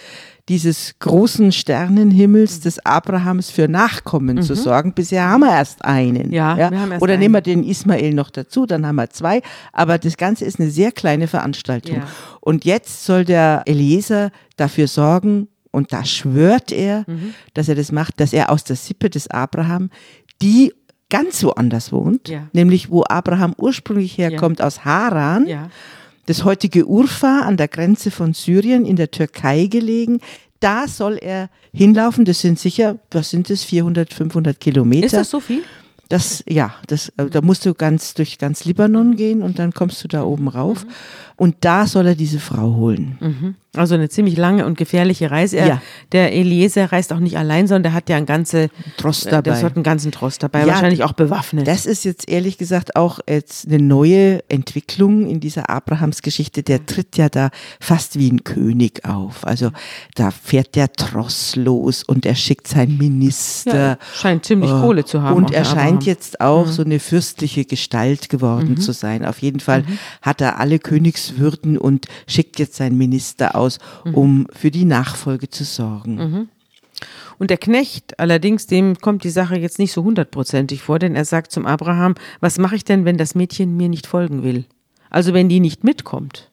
dieses 0.47 0.95
großen 0.99 1.51
Sternenhimmels 1.51 2.59
des 2.59 2.85
Abrahams 2.85 3.49
für 3.49 3.67
Nachkommen 3.67 4.43
zu 4.43 4.55
sorgen. 4.55 4.93
Bisher 4.93 5.27
haben 5.27 5.41
wir 5.41 5.51
erst 5.51 5.83
einen. 5.83 6.31
Ja, 6.31 6.55
wir 6.55 6.79
haben 6.79 6.91
erst 6.91 7.01
Oder 7.01 7.13
einen. 7.13 7.21
nehmen 7.21 7.33
wir 7.33 7.41
den 7.41 7.63
Ismael 7.63 8.13
noch 8.13 8.29
dazu, 8.29 8.67
dann 8.67 8.85
haben 8.85 8.95
wir 8.95 9.09
zwei. 9.09 9.41
Aber 9.73 9.97
das 9.97 10.17
Ganze 10.17 10.45
ist 10.45 10.59
eine 10.59 10.69
sehr 10.69 10.91
kleine 10.91 11.27
Veranstaltung. 11.27 11.97
Ja. 11.97 12.07
Und 12.41 12.63
jetzt 12.63 13.05
soll 13.05 13.25
der 13.25 13.63
Eliezer 13.65 14.31
dafür 14.55 14.87
sorgen, 14.87 15.47
und 15.75 15.93
da 15.93 16.03
schwört 16.05 16.71
er, 16.71 17.03
Mhm. 17.07 17.33
dass 17.53 17.67
er 17.69 17.75
das 17.75 17.91
macht, 17.91 18.19
dass 18.19 18.33
er 18.33 18.49
aus 18.49 18.63
der 18.63 18.75
Sippe 18.75 19.09
des 19.09 19.27
Abraham, 19.29 19.89
die 20.41 20.73
ganz 21.09 21.43
woanders 21.43 21.91
wohnt, 21.91 22.29
Ja. 22.29 22.47
nämlich 22.53 22.89
wo 22.89 23.03
Abraham 23.07 23.53
ursprünglich 23.57 24.17
herkommt, 24.17 24.61
aus 24.61 24.83
Haran, 24.85 25.45
Ja. 25.47 25.69
das 26.25 26.43
heutige 26.43 26.85
Urfa 26.87 27.41
an 27.41 27.57
der 27.57 27.67
Grenze 27.67 28.09
von 28.09 28.33
Syrien 28.33 28.85
in 28.85 28.95
der 28.95 29.11
Türkei 29.11 29.67
gelegen. 29.67 30.19
Da 30.59 30.87
soll 30.87 31.17
er 31.21 31.49
hinlaufen. 31.73 32.25
Das 32.25 32.39
sind 32.41 32.57
sicher, 32.57 32.97
was 33.11 33.29
sind 33.29 33.49
das, 33.51 33.63
400, 33.63 34.11
500 34.13 34.59
Kilometer. 34.59 35.05
Ist 35.05 35.13
das 35.15 35.29
so 35.29 35.39
viel? 35.39 35.61
Das, 36.09 36.43
ja, 36.47 36.73
das, 36.87 37.09
äh, 37.17 37.25
da 37.29 37.41
musst 37.41 37.65
du 37.65 37.73
ganz 37.73 38.13
durch 38.13 38.37
ganz 38.37 38.63
Libanon 38.65 39.15
gehen 39.15 39.41
und 39.41 39.57
dann 39.59 39.73
kommst 39.73 40.03
du 40.03 40.07
da 40.07 40.23
oben 40.23 40.47
rauf. 40.47 40.85
Und 41.37 41.57
da 41.61 41.85
soll 41.85 42.07
er 42.07 42.15
diese 42.15 42.39
Frau 42.39 42.75
holen. 42.75 43.55
Also 43.77 43.95
eine 43.95 44.09
ziemlich 44.09 44.37
lange 44.37 44.65
und 44.65 44.77
gefährliche 44.77 45.31
Reise. 45.31 45.57
Er, 45.57 45.67
Ja. 45.67 45.81
Der 46.11 46.33
Eliezer 46.33 46.91
reist 46.91 47.11
auch 47.11 47.19
nicht 47.19 47.37
allein, 47.37 47.67
sondern 47.67 47.83
der 47.83 47.93
hat 47.93 48.09
ja 48.09 48.17
einen 48.17 48.25
ganze 48.25 48.69
Trost 48.97 49.27
äh, 49.27 49.31
dabei. 49.31 49.51
Das 49.51 49.63
hat 49.63 49.75
einen 49.75 49.83
ganzen 49.83 50.11
Trost 50.11 50.43
dabei, 50.43 50.61
Ja, 50.61 50.67
wahrscheinlich 50.67 51.03
auch 51.03 51.13
bewaffnet. 51.13 51.67
Das 51.67 51.85
ist 51.85 52.05
jetzt 52.05 52.29
ehrlich 52.29 52.57
gesagt 52.57 52.95
auch 52.95 53.19
jetzt 53.27 53.67
eine 53.67 53.79
neue 53.79 54.47
Entwicklung 54.49 55.27
in 55.27 55.39
dieser 55.39 55.69
Abrahamsgeschichte. 55.69 56.63
Der 56.63 56.85
tritt 56.85 57.17
ja 57.17 57.29
da 57.29 57.49
fast 57.79 58.17
wie 58.17 58.29
ein 58.29 58.43
König 58.43 59.05
auf. 59.05 59.45
Also 59.45 59.71
da 60.15 60.31
fährt 60.31 60.75
der 60.75 60.91
Tross 60.93 61.55
los 61.55 62.03
und 62.03 62.25
er 62.25 62.35
schickt 62.35 62.67
seinen 62.67 62.97
Minister. 62.97 63.75
Ja, 63.75 63.97
scheint 64.13 64.45
ziemlich 64.45 64.71
Oh, 64.71 64.81
Kohle 64.81 65.05
zu 65.05 65.21
haben, 65.21 65.35
Und 65.35 65.49
der 65.49 65.59
er 65.59 65.65
scheint 65.65 66.05
jetzt 66.05 66.39
auch 66.41 66.67
mhm. 66.67 66.71
so 66.71 66.83
eine 66.83 66.99
fürstliche 66.99 67.65
Gestalt 67.65 68.29
geworden 68.29 68.71
mhm. 68.71 68.77
zu 68.79 68.93
sein. 68.93 69.25
Auf 69.25 69.39
jeden 69.39 69.59
Fall 69.59 69.81
mhm. 69.81 69.99
hat 70.21 70.41
er 70.41 70.59
alle 70.59 70.79
Königswürden 71.25 71.77
und 71.77 72.07
schickt 72.27 72.59
jetzt 72.59 72.75
seinen 72.75 72.97
Minister 72.97 73.55
aus, 73.55 73.79
mhm. 74.03 74.13
um 74.13 74.47
für 74.51 74.71
die 74.71 74.85
Nachfolge 74.85 75.49
zu 75.49 75.63
sorgen. 75.63 76.15
Mhm. 76.15 76.49
Und 77.37 77.49
der 77.49 77.57
Knecht 77.57 78.19
allerdings, 78.19 78.67
dem 78.67 78.97
kommt 78.97 79.23
die 79.25 79.29
Sache 79.29 79.57
jetzt 79.57 79.79
nicht 79.79 79.91
so 79.91 80.03
hundertprozentig 80.03 80.81
vor, 80.81 80.99
denn 80.99 81.15
er 81.15 81.25
sagt 81.25 81.51
zum 81.51 81.65
Abraham, 81.65 82.15
was 82.39 82.57
mache 82.57 82.75
ich 82.75 82.85
denn, 82.85 83.03
wenn 83.03 83.17
das 83.17 83.35
Mädchen 83.35 83.75
mir 83.75 83.89
nicht 83.89 84.07
folgen 84.07 84.43
will? 84.43 84.65
Also 85.09 85.33
wenn 85.33 85.49
die 85.49 85.59
nicht 85.59 85.83
mitkommt 85.83 86.49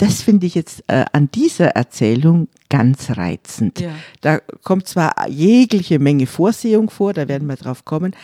das 0.00 0.22
finde 0.22 0.46
ich 0.46 0.54
jetzt 0.54 0.82
äh, 0.86 1.04
an 1.12 1.30
dieser 1.30 1.68
Erzählung 1.76 2.48
ganz 2.70 3.18
reizend. 3.18 3.80
Ja. 3.80 3.90
Da 4.22 4.38
kommt 4.62 4.88
zwar 4.88 5.28
jegliche 5.28 5.98
Menge 5.98 6.26
Vorsehung 6.26 6.88
vor, 6.88 7.12
da 7.12 7.28
werden 7.28 7.46
wir 7.46 7.56
drauf 7.56 7.84
kommen, 7.84 8.16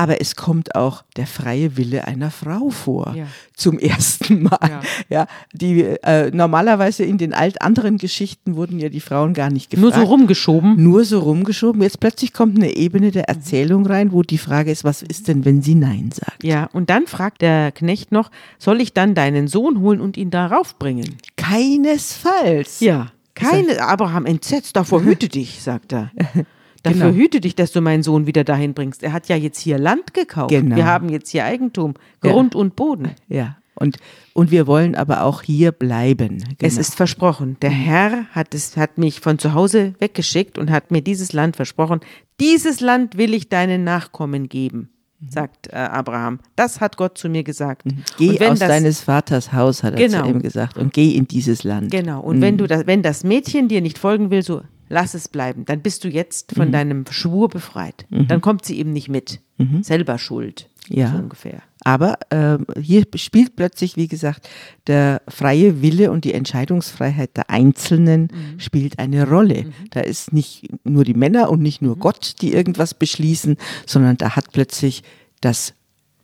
aber 0.00 0.18
es 0.22 0.34
kommt 0.34 0.76
auch 0.76 1.04
der 1.18 1.26
freie 1.26 1.76
Wille 1.76 2.06
einer 2.06 2.30
Frau 2.30 2.70
vor. 2.70 3.12
Ja. 3.14 3.26
Zum 3.54 3.78
ersten 3.78 4.44
Mal. 4.44 4.58
Ja. 4.62 4.80
ja 5.10 5.26
die, 5.52 5.82
äh, 5.82 6.30
normalerweise 6.30 7.04
in 7.04 7.18
den 7.18 7.34
alt 7.34 7.60
anderen 7.60 7.98
Geschichten 7.98 8.56
wurden 8.56 8.78
ja 8.78 8.88
die 8.88 9.00
Frauen 9.00 9.34
gar 9.34 9.50
nicht 9.50 9.68
gefragt. 9.68 9.94
Nur 9.94 10.02
so 10.02 10.10
rumgeschoben. 10.10 10.82
Nur 10.82 11.04
so 11.04 11.18
rumgeschoben. 11.18 11.82
Jetzt 11.82 12.00
plötzlich 12.00 12.32
kommt 12.32 12.56
eine 12.56 12.74
Ebene 12.74 13.10
der 13.10 13.28
Erzählung 13.28 13.84
rein, 13.84 14.10
wo 14.12 14.22
die 14.22 14.38
Frage 14.38 14.70
ist, 14.70 14.84
was 14.84 15.02
ist 15.02 15.28
denn, 15.28 15.44
wenn 15.44 15.60
sie 15.60 15.74
Nein 15.74 16.12
sagt? 16.14 16.44
Ja, 16.44 16.70
und 16.72 16.88
dann 16.88 17.06
fragt 17.06 17.42
der 17.42 17.70
Knecht 17.70 18.10
noch, 18.10 18.30
soll 18.58 18.80
ich 18.80 18.94
dann 18.94 19.14
deinen 19.14 19.48
Sohn 19.48 19.80
holen 19.80 20.00
und 20.00 20.16
ihn 20.16 20.30
darauf 20.30 20.78
bringen? 20.78 21.18
Keinesfalls. 21.36 22.80
Ja. 22.80 23.08
Keine, 23.34 23.82
Abraham 23.82 24.24
entsetzt, 24.24 24.76
davor 24.76 25.02
hüte 25.02 25.28
dich, 25.28 25.62
sagt 25.62 25.92
er. 25.92 26.10
Dafür 26.82 27.10
genau. 27.10 27.14
hüte 27.14 27.40
dich, 27.40 27.54
dass 27.54 27.72
du 27.72 27.80
meinen 27.80 28.02
Sohn 28.02 28.26
wieder 28.26 28.44
dahin 28.44 28.74
bringst. 28.74 29.02
Er 29.02 29.12
hat 29.12 29.28
ja 29.28 29.36
jetzt 29.36 29.58
hier 29.58 29.78
Land 29.78 30.14
gekauft. 30.14 30.50
Genau. 30.50 30.76
Wir 30.76 30.86
haben 30.86 31.08
jetzt 31.08 31.30
hier 31.30 31.44
Eigentum, 31.44 31.94
Grund 32.20 32.54
ja. 32.54 32.60
und 32.60 32.76
Boden. 32.76 33.10
Ja. 33.28 33.56
Und, 33.74 33.96
und 34.34 34.50
wir 34.50 34.66
wollen 34.66 34.94
aber 34.94 35.24
auch 35.24 35.42
hier 35.42 35.72
bleiben. 35.72 36.38
Genau. 36.38 36.54
Es 36.60 36.76
ist 36.76 36.94
versprochen. 36.94 37.56
Der 37.62 37.70
Herr 37.70 38.26
hat, 38.32 38.54
es, 38.54 38.76
hat 38.76 38.98
mich 38.98 39.20
von 39.20 39.38
zu 39.38 39.54
Hause 39.54 39.94
weggeschickt 39.98 40.58
und 40.58 40.70
hat 40.70 40.90
mir 40.90 41.00
dieses 41.02 41.32
Land 41.32 41.56
versprochen. 41.56 42.00
Dieses 42.40 42.80
Land 42.80 43.16
will 43.16 43.32
ich 43.32 43.48
deinen 43.48 43.82
Nachkommen 43.84 44.50
geben, 44.50 44.90
mhm. 45.20 45.30
sagt 45.30 45.68
äh, 45.68 45.76
Abraham. 45.76 46.40
Das 46.56 46.80
hat 46.80 46.98
Gott 46.98 47.16
zu 47.16 47.30
mir 47.30 47.42
gesagt. 47.42 47.86
Mhm. 47.86 48.02
Geh 48.18 48.38
aus 48.46 48.58
das, 48.58 48.68
deines 48.68 49.00
Vaters 49.00 49.52
Haus, 49.54 49.82
hat 49.82 49.94
er 49.94 50.06
genau. 50.06 50.24
zu 50.24 50.30
ihm 50.30 50.42
gesagt, 50.42 50.76
und 50.76 50.92
geh 50.92 51.12
in 51.12 51.26
dieses 51.26 51.64
Land. 51.64 51.90
Genau. 51.90 52.20
Und 52.20 52.38
mhm. 52.38 52.42
wenn, 52.42 52.58
du 52.58 52.66
das, 52.66 52.86
wenn 52.86 53.02
das 53.02 53.24
Mädchen 53.24 53.68
dir 53.68 53.80
nicht 53.80 53.98
folgen 53.98 54.30
will, 54.30 54.42
so 54.42 54.60
lass 54.90 55.14
es 55.14 55.28
bleiben. 55.28 55.64
Dann 55.64 55.80
bist 55.80 56.04
du 56.04 56.08
jetzt 56.08 56.52
von 56.52 56.68
mhm. 56.68 56.72
deinem 56.72 57.04
Schwur 57.08 57.48
befreit. 57.48 58.04
Mhm. 58.10 58.28
Dann 58.28 58.42
kommt 58.42 58.66
sie 58.66 58.78
eben 58.78 58.92
nicht 58.92 59.08
mit. 59.08 59.40
Mhm. 59.56 59.82
Selber 59.82 60.18
schuld. 60.18 60.68
Ja. 60.88 61.12
So 61.12 61.18
ungefähr. 61.18 61.62
Aber 61.82 62.18
äh, 62.30 62.58
hier 62.78 63.04
spielt 63.14 63.56
plötzlich, 63.56 63.96
wie 63.96 64.08
gesagt, 64.08 64.48
der 64.86 65.22
freie 65.28 65.80
Wille 65.80 66.10
und 66.10 66.24
die 66.24 66.34
Entscheidungsfreiheit 66.34 67.36
der 67.36 67.48
Einzelnen 67.48 68.22
mhm. 68.22 68.60
spielt 68.60 68.98
eine 68.98 69.26
Rolle. 69.26 69.64
Mhm. 69.64 69.72
Da 69.90 70.00
ist 70.00 70.32
nicht 70.32 70.68
nur 70.84 71.04
die 71.04 71.14
Männer 71.14 71.48
und 71.48 71.62
nicht 71.62 71.80
nur 71.80 71.96
mhm. 71.96 72.00
Gott, 72.00 72.34
die 72.42 72.52
irgendwas 72.52 72.92
beschließen, 72.92 73.56
sondern 73.86 74.18
da 74.18 74.36
hat 74.36 74.52
plötzlich 74.52 75.02
das 75.40 75.72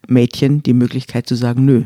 Mädchen 0.09 0.63
die 0.63 0.75
Möglichkeit 0.75 1.27
zu 1.27 1.37
sagen, 1.37 1.65
nö. 1.65 1.85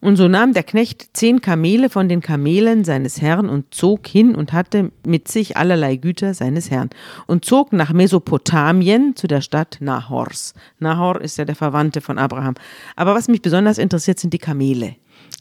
Und 0.00 0.16
so 0.16 0.28
nahm 0.28 0.52
der 0.52 0.62
Knecht 0.62 1.10
zehn 1.12 1.40
Kamele 1.40 1.90
von 1.90 2.08
den 2.08 2.20
Kamelen 2.20 2.84
seines 2.84 3.20
Herrn 3.20 3.48
und 3.48 3.74
zog 3.74 4.06
hin 4.06 4.36
und 4.36 4.52
hatte 4.52 4.92
mit 5.04 5.26
sich 5.26 5.56
allerlei 5.56 5.96
Güter 5.96 6.34
seines 6.34 6.70
Herrn 6.70 6.90
und 7.26 7.44
zog 7.44 7.72
nach 7.72 7.92
Mesopotamien 7.92 9.16
zu 9.16 9.26
der 9.26 9.40
Stadt 9.40 9.78
Nahors. 9.80 10.54
Nahor 10.78 11.20
ist 11.20 11.36
ja 11.36 11.44
der 11.44 11.56
Verwandte 11.56 12.00
von 12.00 12.16
Abraham. 12.16 12.54
Aber 12.94 13.14
was 13.14 13.26
mich 13.26 13.42
besonders 13.42 13.78
interessiert, 13.78 14.20
sind 14.20 14.32
die 14.32 14.38
Kamele. 14.38 14.94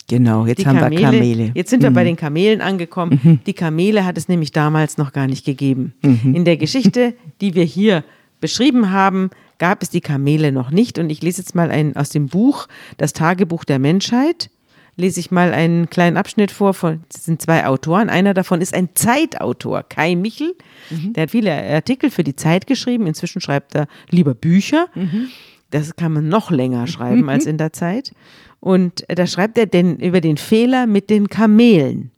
Genau, 0.10 0.48
jetzt 0.48 0.60
die 0.60 0.66
haben 0.66 0.80
Kamele, 0.80 1.02
wir 1.02 1.06
Kamele. 1.06 1.52
Jetzt 1.54 1.70
sind 1.70 1.82
mhm. 1.82 1.84
wir 1.84 1.92
bei 1.92 2.04
mhm. 2.04 2.08
den 2.08 2.16
Kamelen 2.16 2.62
angekommen. 2.62 3.20
Mhm. 3.22 3.40
Die 3.46 3.54
Kamele 3.54 4.06
hat 4.06 4.18
es 4.18 4.28
nämlich 4.28 4.54
damals 4.54 4.98
noch 4.98 5.14
gar 5.14 5.28
nicht 5.28 5.46
gegeben. 5.46 5.94
Mhm. 6.02 6.34
In 6.34 6.46
der 6.46 6.58
Geschichte, 6.58 7.14
die 7.42 7.54
wir 7.54 7.64
hier 7.64 8.04
beschrieben 8.40 8.92
haben, 8.92 9.30
gab 9.58 9.82
es 9.84 9.90
die 9.90 10.02
Kamele 10.02 10.52
noch 10.52 10.72
nicht. 10.72 11.00
Und 11.00 11.10
ich 11.10 11.22
lese 11.22 11.42
jetzt 11.42 11.56
mal 11.56 11.72
ein, 11.72 11.96
aus 11.96 12.10
dem 12.10 12.28
Buch 12.28 12.68
Das 12.98 13.14
Tagebuch 13.14 13.64
der 13.64 13.80
Menschheit. 13.80 14.50
Lese 14.96 15.20
ich 15.20 15.30
mal 15.30 15.54
einen 15.54 15.90
kleinen 15.90 16.18
Abschnitt 16.18 16.52
vor. 16.52 16.74
Von, 16.74 17.04
das 17.12 17.26
sind 17.26 17.42
zwei 17.42 17.66
Autoren. 17.68 18.10
Einer 18.10 18.34
davon 18.34 18.62
ist 18.62 18.74
ein 18.74 18.90
Zeitautor, 18.96 19.84
Kai 19.84 20.16
Michel. 20.16 20.56
Mhm. 20.90 21.14
Der 21.14 21.24
hat 21.24 21.32
viele 21.32 21.54
Artikel 21.54 22.10
für 22.10 22.24
die 22.24 22.36
Zeit 22.36 22.66
geschrieben. 22.66 23.06
Inzwischen 23.06 23.40
schreibt 23.40 23.76
er 23.76 23.88
lieber 24.10 24.34
Bücher. 24.34 24.88
Mhm. 24.96 25.28
Das 25.70 25.96
kann 25.96 26.14
man 26.14 26.30
noch 26.30 26.50
länger 26.50 26.88
schreiben 26.88 27.30
als 27.30 27.46
in 27.46 27.58
der 27.58 27.74
Zeit. 27.74 28.14
Und 28.60 29.06
da 29.08 29.28
schreibt 29.28 29.58
er 29.58 29.68
denn 29.68 29.98
über 29.98 30.20
den 30.20 30.38
Fehler 30.38 30.88
mit 30.88 31.10
den 31.10 31.28
Kamelen. 31.28 32.12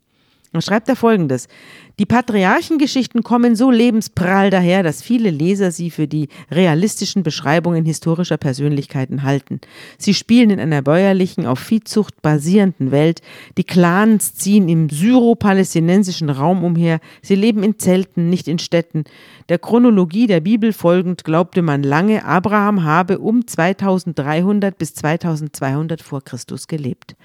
Da 0.51 0.61
schreibt 0.61 0.89
er 0.89 0.95
folgendes. 0.95 1.47
Die 1.99 2.05
Patriarchengeschichten 2.05 3.23
kommen 3.23 3.57
so 3.57 3.69
lebensprall 3.69 4.49
daher, 4.49 4.83
dass 4.83 5.01
viele 5.01 5.31
Leser 5.31 5.69
sie 5.71 5.91
für 5.91 6.07
die 6.07 6.29
realistischen 6.49 7.23
Beschreibungen 7.23 7.83
historischer 7.83 8.37
Persönlichkeiten 8.37 9.23
halten. 9.23 9.59
Sie 9.97 10.13
spielen 10.13 10.49
in 10.49 10.61
einer 10.61 10.81
bäuerlichen, 10.81 11.45
auf 11.45 11.59
Viehzucht 11.59 12.21
basierenden 12.21 12.91
Welt. 12.91 13.21
Die 13.57 13.65
Clans 13.65 14.33
ziehen 14.33 14.69
im 14.69 14.89
syro-palästinensischen 14.89 16.29
Raum 16.29 16.63
umher. 16.63 17.01
Sie 17.21 17.35
leben 17.35 17.63
in 17.63 17.77
Zelten, 17.79 18.29
nicht 18.29 18.47
in 18.47 18.59
Städten. 18.59 19.03
Der 19.49 19.59
Chronologie 19.59 20.25
der 20.25 20.39
Bibel 20.39 20.71
folgend 20.71 21.25
glaubte 21.25 21.61
man 21.61 21.83
lange, 21.83 22.23
Abraham 22.23 22.85
habe 22.85 23.19
um 23.19 23.45
2300 23.45 24.77
bis 24.77 24.93
2200 24.93 26.01
vor 26.01 26.23
Christus 26.23 26.67
gelebt. 26.67 27.17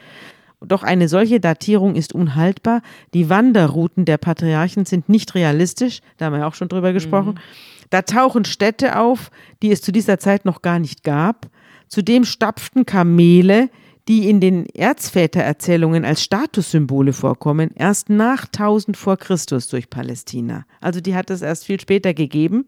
Doch 0.66 0.82
eine 0.82 1.08
solche 1.08 1.40
Datierung 1.40 1.94
ist 1.94 2.14
unhaltbar. 2.14 2.82
Die 3.12 3.28
Wanderrouten 3.28 4.04
der 4.04 4.18
Patriarchen 4.18 4.84
sind 4.84 5.08
nicht 5.08 5.34
realistisch, 5.34 6.00
da 6.16 6.26
haben 6.26 6.36
wir 6.36 6.46
auch 6.46 6.54
schon 6.54 6.68
drüber 6.68 6.92
gesprochen. 6.92 7.34
Mhm. 7.34 7.84
Da 7.90 8.02
tauchen 8.02 8.44
Städte 8.44 8.98
auf, 8.98 9.30
die 9.62 9.70
es 9.70 9.82
zu 9.82 9.92
dieser 9.92 10.18
Zeit 10.18 10.44
noch 10.44 10.62
gar 10.62 10.78
nicht 10.78 11.04
gab. 11.04 11.48
Zudem 11.88 12.24
stapften 12.24 12.86
Kamele, 12.86 13.68
die 14.08 14.28
in 14.28 14.40
den 14.40 14.66
Erzvätererzählungen 14.66 16.04
als 16.04 16.22
Statussymbole 16.22 17.12
vorkommen, 17.12 17.70
erst 17.74 18.10
nach 18.10 18.46
1000 18.46 18.96
vor 18.96 19.16
Christus 19.16 19.68
durch 19.68 19.88
Palästina. 19.88 20.64
Also 20.80 21.00
die 21.00 21.14
hat 21.14 21.30
es 21.30 21.40
erst 21.40 21.64
viel 21.64 21.80
später 21.80 22.12
gegeben. 22.12 22.66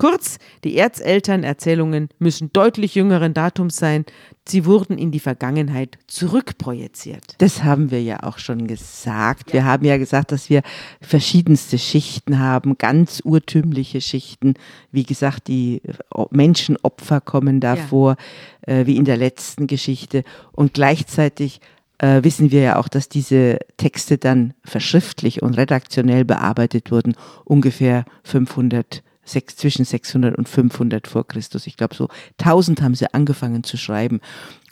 Kurz, 0.00 0.38
die 0.62 0.76
Erzelternerzählungen 0.76 2.08
müssen 2.20 2.52
deutlich 2.52 2.94
jüngeren 2.94 3.34
Datums 3.34 3.76
sein. 3.76 4.04
Sie 4.46 4.64
wurden 4.64 4.96
in 4.96 5.10
die 5.10 5.18
Vergangenheit 5.18 5.98
zurückprojiziert. 6.06 7.34
Das 7.38 7.64
haben 7.64 7.90
wir 7.90 8.00
ja 8.00 8.22
auch 8.22 8.38
schon 8.38 8.68
gesagt. 8.68 9.48
Ja. 9.48 9.54
Wir 9.54 9.64
haben 9.64 9.84
ja 9.84 9.96
gesagt, 9.96 10.30
dass 10.30 10.48
wir 10.50 10.62
verschiedenste 11.00 11.78
Schichten 11.78 12.38
haben, 12.38 12.78
ganz 12.78 13.20
urtümliche 13.24 14.00
Schichten. 14.00 14.54
Wie 14.92 15.02
gesagt, 15.02 15.48
die 15.48 15.82
Menschenopfer 16.30 17.20
kommen 17.20 17.58
da 17.58 17.74
ja. 17.74 17.82
vor, 17.82 18.16
äh, 18.62 18.86
wie 18.86 18.96
in 18.96 19.04
der 19.04 19.16
letzten 19.16 19.66
Geschichte. 19.66 20.22
Und 20.52 20.74
gleichzeitig 20.74 21.60
äh, 21.98 22.22
wissen 22.22 22.52
wir 22.52 22.60
ja 22.60 22.76
auch, 22.76 22.86
dass 22.86 23.08
diese 23.08 23.58
Texte 23.78 24.16
dann 24.16 24.54
verschriftlich 24.64 25.42
und 25.42 25.54
redaktionell 25.54 26.24
bearbeitet 26.24 26.92
wurden, 26.92 27.16
ungefähr 27.44 28.04
500 28.22 29.02
sechs, 29.28 29.56
zwischen 29.56 29.84
600 29.84 30.36
und 30.36 30.48
500 30.48 31.06
vor 31.06 31.26
Christus. 31.26 31.66
Ich 31.66 31.76
glaube, 31.76 31.94
so 31.94 32.08
1000 32.38 32.82
haben 32.82 32.94
sie 32.94 33.12
angefangen 33.12 33.64
zu 33.64 33.76
schreiben. 33.76 34.20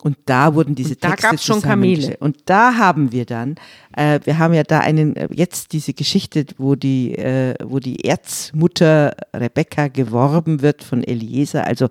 Und 0.02 0.16
da 0.26 0.54
wurden 0.54 0.74
diese 0.74 0.94
und 0.94 1.04
da 1.04 1.10
Texte 1.10 1.28
gab's 1.28 1.44
schon 1.44 1.62
Kamele. 1.62 2.16
Und 2.18 2.36
da 2.46 2.76
haben 2.76 3.12
wir 3.12 3.24
dann, 3.24 3.56
äh, 3.96 4.20
wir 4.24 4.38
haben 4.38 4.54
ja 4.54 4.62
da 4.62 4.80
einen, 4.80 5.16
äh, 5.16 5.28
jetzt 5.32 5.72
diese 5.72 5.94
Geschichte, 5.94 6.46
wo 6.58 6.74
die, 6.74 7.16
äh, 7.16 7.54
wo 7.64 7.78
die 7.78 8.04
Erzmutter 8.04 9.16
Rebekka 9.34 9.88
geworben 9.88 10.62
wird 10.62 10.84
von 10.84 11.02
Eliezer. 11.02 11.66
Also 11.66 11.88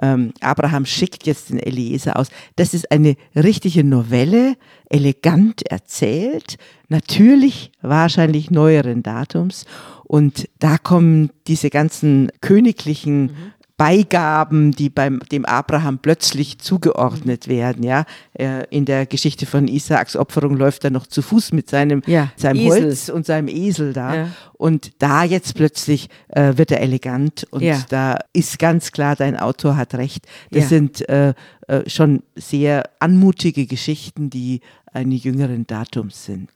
ähm, 0.00 0.32
Abraham 0.40 0.86
schickt 0.86 1.26
jetzt 1.26 1.50
den 1.50 1.58
Eliezer 1.58 2.16
aus. 2.16 2.28
Das 2.56 2.72
ist 2.72 2.90
eine 2.90 3.16
richtige 3.34 3.84
Novelle, 3.84 4.56
elegant 4.88 5.62
erzählt, 5.62 6.56
natürlich 6.88 7.72
wahrscheinlich 7.82 8.50
neueren 8.50 9.02
Datums. 9.02 9.64
Und 10.04 10.48
da 10.58 10.76
kommen 10.76 11.30
diese 11.46 11.70
ganzen 11.70 12.30
königlichen 12.40 13.22
mhm. 13.22 13.52
Beigaben, 13.80 14.72
die 14.72 14.90
beim 14.90 15.20
dem 15.32 15.46
Abraham 15.46 16.00
plötzlich 16.00 16.58
zugeordnet 16.58 17.48
werden, 17.48 17.82
ja. 17.82 18.04
In 18.68 18.84
der 18.84 19.06
Geschichte 19.06 19.46
von 19.46 19.68
Isaaks 19.68 20.16
Opferung 20.16 20.58
läuft 20.58 20.84
er 20.84 20.90
noch 20.90 21.06
zu 21.06 21.22
Fuß 21.22 21.52
mit 21.52 21.70
seinem, 21.70 22.02
ja, 22.06 22.30
seinem 22.36 22.68
Holz 22.68 23.08
und 23.08 23.24
seinem 23.24 23.48
Esel 23.48 23.94
da. 23.94 24.14
Ja. 24.14 24.28
Und 24.52 24.92
da 24.98 25.24
jetzt 25.24 25.54
plötzlich 25.54 26.10
äh, 26.28 26.58
wird 26.58 26.72
er 26.72 26.82
elegant 26.82 27.46
und 27.50 27.62
ja. 27.62 27.82
da 27.88 28.18
ist 28.34 28.58
ganz 28.58 28.92
klar, 28.92 29.16
dein 29.16 29.38
Autor 29.38 29.78
hat 29.78 29.94
recht. 29.94 30.26
Das 30.50 30.68
sind 30.68 31.08
äh, 31.08 31.32
äh, 31.66 31.88
schon 31.88 32.22
sehr 32.36 32.82
anmutige 32.98 33.64
Geschichten, 33.64 34.28
die 34.28 34.60
einen 34.92 35.12
jüngeren 35.12 35.66
Datums 35.66 36.26
sind. 36.26 36.50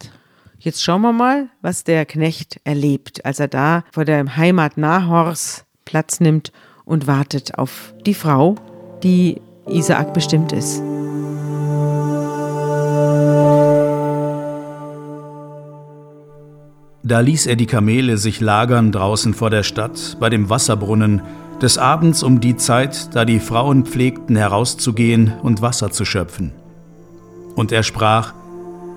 Jetzt 0.58 0.82
schauen 0.82 1.00
wir 1.00 1.14
mal, 1.14 1.48
was 1.62 1.84
der 1.84 2.04
Knecht 2.04 2.60
erlebt, 2.64 3.24
als 3.24 3.40
er 3.40 3.48
da 3.48 3.84
vor 3.92 4.04
der 4.04 4.36
Heimat 4.36 4.76
Nahors 4.76 5.64
Platz 5.86 6.20
nimmt 6.20 6.52
und 6.84 7.06
wartet 7.06 7.58
auf 7.58 7.94
die 8.06 8.14
Frau, 8.14 8.56
die 9.02 9.40
Isaak 9.66 10.12
bestimmt 10.14 10.52
ist. 10.52 10.82
Da 17.06 17.20
ließ 17.20 17.46
er 17.46 17.56
die 17.56 17.66
Kamele 17.66 18.16
sich 18.16 18.40
lagern 18.40 18.90
draußen 18.90 19.34
vor 19.34 19.50
der 19.50 19.62
Stadt 19.62 20.16
bei 20.20 20.30
dem 20.30 20.48
Wasserbrunnen, 20.48 21.20
des 21.60 21.78
Abends 21.78 22.22
um 22.22 22.40
die 22.40 22.56
Zeit, 22.56 23.14
da 23.14 23.24
die 23.24 23.38
Frauen 23.40 23.84
pflegten 23.84 24.36
herauszugehen 24.36 25.32
und 25.42 25.62
Wasser 25.62 25.90
zu 25.90 26.04
schöpfen. 26.04 26.52
Und 27.54 27.72
er 27.72 27.82
sprach, 27.82 28.34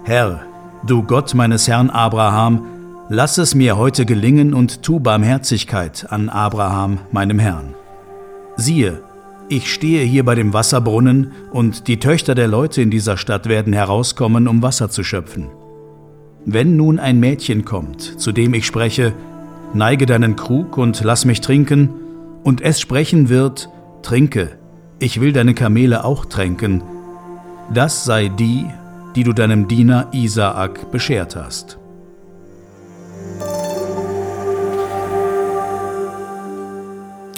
Herr, 0.03 0.41
du 0.85 1.03
Gott 1.03 1.33
meines 1.33 1.67
Herrn 1.67 1.89
Abraham, 1.89 2.65
lass 3.09 3.37
es 3.37 3.55
mir 3.55 3.77
heute 3.77 4.05
gelingen 4.05 4.53
und 4.53 4.83
tu 4.83 4.99
Barmherzigkeit 4.99 6.07
an 6.09 6.29
Abraham, 6.29 6.99
meinem 7.11 7.39
Herrn. 7.39 7.73
Siehe, 8.55 9.01
ich 9.49 9.73
stehe 9.73 10.03
hier 10.03 10.25
bei 10.25 10.35
dem 10.35 10.53
Wasserbrunnen, 10.53 11.31
und 11.51 11.87
die 11.87 11.99
Töchter 11.99 12.35
der 12.35 12.47
Leute 12.47 12.81
in 12.81 12.91
dieser 12.91 13.15
Stadt 13.15 13.47
werden 13.47 13.71
herauskommen, 13.71 14.47
um 14.47 14.61
Wasser 14.61 14.89
zu 14.89 15.03
schöpfen. 15.03 15.47
Wenn 16.45 16.75
nun 16.75 16.99
ein 16.99 17.19
Mädchen 17.19 17.63
kommt, 17.63 18.19
zu 18.19 18.31
dem 18.31 18.53
ich 18.53 18.65
spreche, 18.65 19.13
neige 19.73 20.05
deinen 20.05 20.35
Krug 20.35 20.77
und 20.77 21.01
lass 21.03 21.23
mich 21.23 21.41
trinken, 21.41 21.89
und 22.43 22.61
es 22.61 22.79
sprechen 22.79 23.29
wird, 23.29 23.69
trinke, 24.01 24.57
ich 24.99 25.21
will 25.21 25.31
deine 25.31 25.53
Kamele 25.53 26.03
auch 26.03 26.25
tränken, 26.25 26.81
das 27.73 28.05
sei 28.05 28.29
die, 28.29 28.65
die 29.15 29.23
du 29.23 29.33
deinem 29.33 29.67
Diener 29.67 30.07
Isaak 30.11 30.91
beschert 30.91 31.35
hast. 31.35 31.77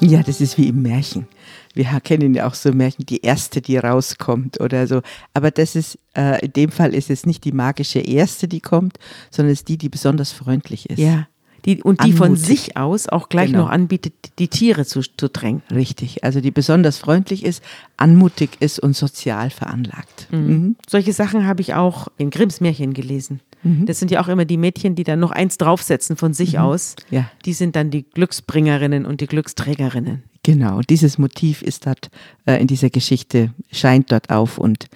Ja, 0.02 0.24
das 0.24 0.42
ist 0.42 0.58
wie 0.58 0.68
im 0.68 0.82
Märchen. 0.82 1.28
Wir 1.74 1.86
kennen 2.04 2.34
ja 2.34 2.48
auch 2.48 2.56
so 2.56 2.72
Märchen, 2.72 3.06
die 3.06 3.22
erste, 3.22 3.62
die 3.62 3.78
rauskommt 3.78 4.60
oder 4.60 4.88
so. 4.88 5.02
Aber 5.34 5.52
das 5.52 5.76
ist, 5.76 6.00
äh, 6.16 6.44
in 6.46 6.54
dem 6.54 6.72
Fall 6.72 6.94
ist 6.94 7.10
es 7.10 7.26
nicht 7.26 7.44
die 7.44 7.52
magische 7.52 8.00
erste, 8.00 8.48
die 8.48 8.62
kommt, 8.62 8.98
sondern 9.30 9.54
es 9.54 9.60
ist 9.60 9.68
die, 9.68 9.78
die 9.78 9.90
besonders 9.90 10.32
freundlich 10.32 10.90
ist. 10.90 11.00
Ja. 11.00 11.28
Die, 11.66 11.84
und 11.84 12.00
die 12.00 12.14
Anmutig. 12.14 12.18
von 12.18 12.36
sich 12.38 12.78
aus 12.78 13.10
auch 13.10 13.28
gleich 13.28 13.52
genau. 13.52 13.64
noch 13.64 13.70
anbietet, 13.70 14.14
die 14.40 14.48
Tiere 14.48 14.86
zu, 14.86 15.02
zu 15.02 15.28
tränken. 15.28 15.76
Richtig, 15.76 16.24
also 16.24 16.40
die 16.40 16.52
besonders 16.52 16.98
freundlich 16.98 17.44
ist, 17.44 17.62
anmutig 17.98 18.52
ist 18.62 18.80
und 18.80 18.96
sozial 18.96 19.50
veranlagt. 19.50 20.28
Mhm. 20.32 20.40
Mhm. 20.40 20.76
Solche 20.88 21.12
Sachen 21.12 21.46
habe 21.46 21.62
ich 21.62 21.74
auch 21.74 22.08
in 22.18 22.30
Grimms 22.30 22.62
Märchen 22.62 22.94
gelesen. 22.94 23.42
Mhm. 23.64 23.86
Das 23.86 24.00
sind 24.00 24.12
ja 24.12 24.22
auch 24.22 24.28
immer 24.28 24.46
die 24.46 24.58
Mädchen, 24.58 24.96
die 24.96 25.04
dann 25.04 25.20
noch 25.20 25.32
eins 25.32 25.58
draufsetzen 25.58 26.18
von 26.18 26.34
sich 26.34 26.54
mhm. 26.54 26.60
aus. 26.60 26.96
Ja. 27.10 27.30
Die 27.46 27.54
sind 27.54 27.76
dann 27.76 27.92
die 27.92 28.04
Glücksbringerinnen 28.04 29.06
und 29.06 29.22
die 29.22 29.28
Glücksträgerinnen. 29.28 30.24
Genau, 30.44 30.82
dieses 30.82 31.18
Motiv 31.18 31.62
ist 31.62 31.86
dort 31.86 32.10
äh, 32.46 32.60
in 32.62 32.68
dieser 32.68 32.90
Geschichte, 32.90 33.54
scheint 33.72 34.12
dort 34.12 34.30
auf 34.30 34.58
und 34.58 34.88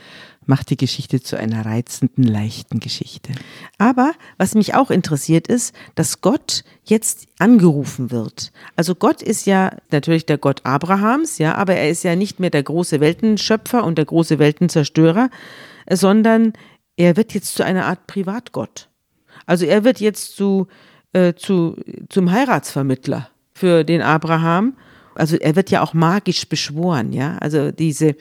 macht 0.46 0.70
die 0.70 0.78
Geschichte 0.78 1.22
zu 1.22 1.38
einer 1.38 1.66
reizenden, 1.66 2.24
leichten 2.24 2.80
Geschichte. 2.80 3.32
Aber 3.78 4.14
was 4.38 4.56
mich 4.56 4.76
auch 4.76 4.92
interessiert 4.92 5.48
ist, 5.48 5.74
dass 5.96 6.22
Gott 6.22 6.64
jetzt 6.84 7.28
angerufen 7.40 8.12
wird. 8.12 8.52
Also 8.76 8.96
Gott 8.96 9.22
ist 9.22 9.46
ja 9.46 9.78
natürlich 9.92 10.26
der 10.26 10.38
Gott 10.38 10.62
Abrahams, 10.66 11.38
ja, 11.38 11.56
aber 11.56 11.76
er 11.76 11.90
ist 11.90 12.04
ja 12.04 12.16
nicht 12.16 12.40
mehr 12.40 12.50
der 12.50 12.64
große 12.64 13.00
Weltenschöpfer 13.00 13.84
und 13.84 13.98
der 13.98 14.06
große 14.06 14.40
Weltenzerstörer, 14.40 15.30
sondern 15.90 16.54
er 16.98 17.18
wird 17.18 17.34
jetzt 17.34 17.56
zu 17.56 17.64
einer 17.64 17.86
Art 17.86 18.08
Privatgott. 18.08 18.90
Also 19.46 19.66
er 19.66 19.84
wird 19.84 20.00
jetzt 20.00 20.36
zu, 20.36 20.68
äh, 21.14 21.34
zu, 21.34 21.76
zum 22.10 22.32
Heiratsvermittler 22.32 23.30
für 23.54 23.84
den 23.84 24.02
Abraham. 24.02 24.76
Also 25.16 25.38
er 25.38 25.56
wird 25.56 25.70
ja 25.70 25.82
auch 25.82 25.94
magisch 25.94 26.48
beschworen, 26.48 27.14
ja. 27.14 27.38
Also 27.40 27.72
diese, 27.72 28.16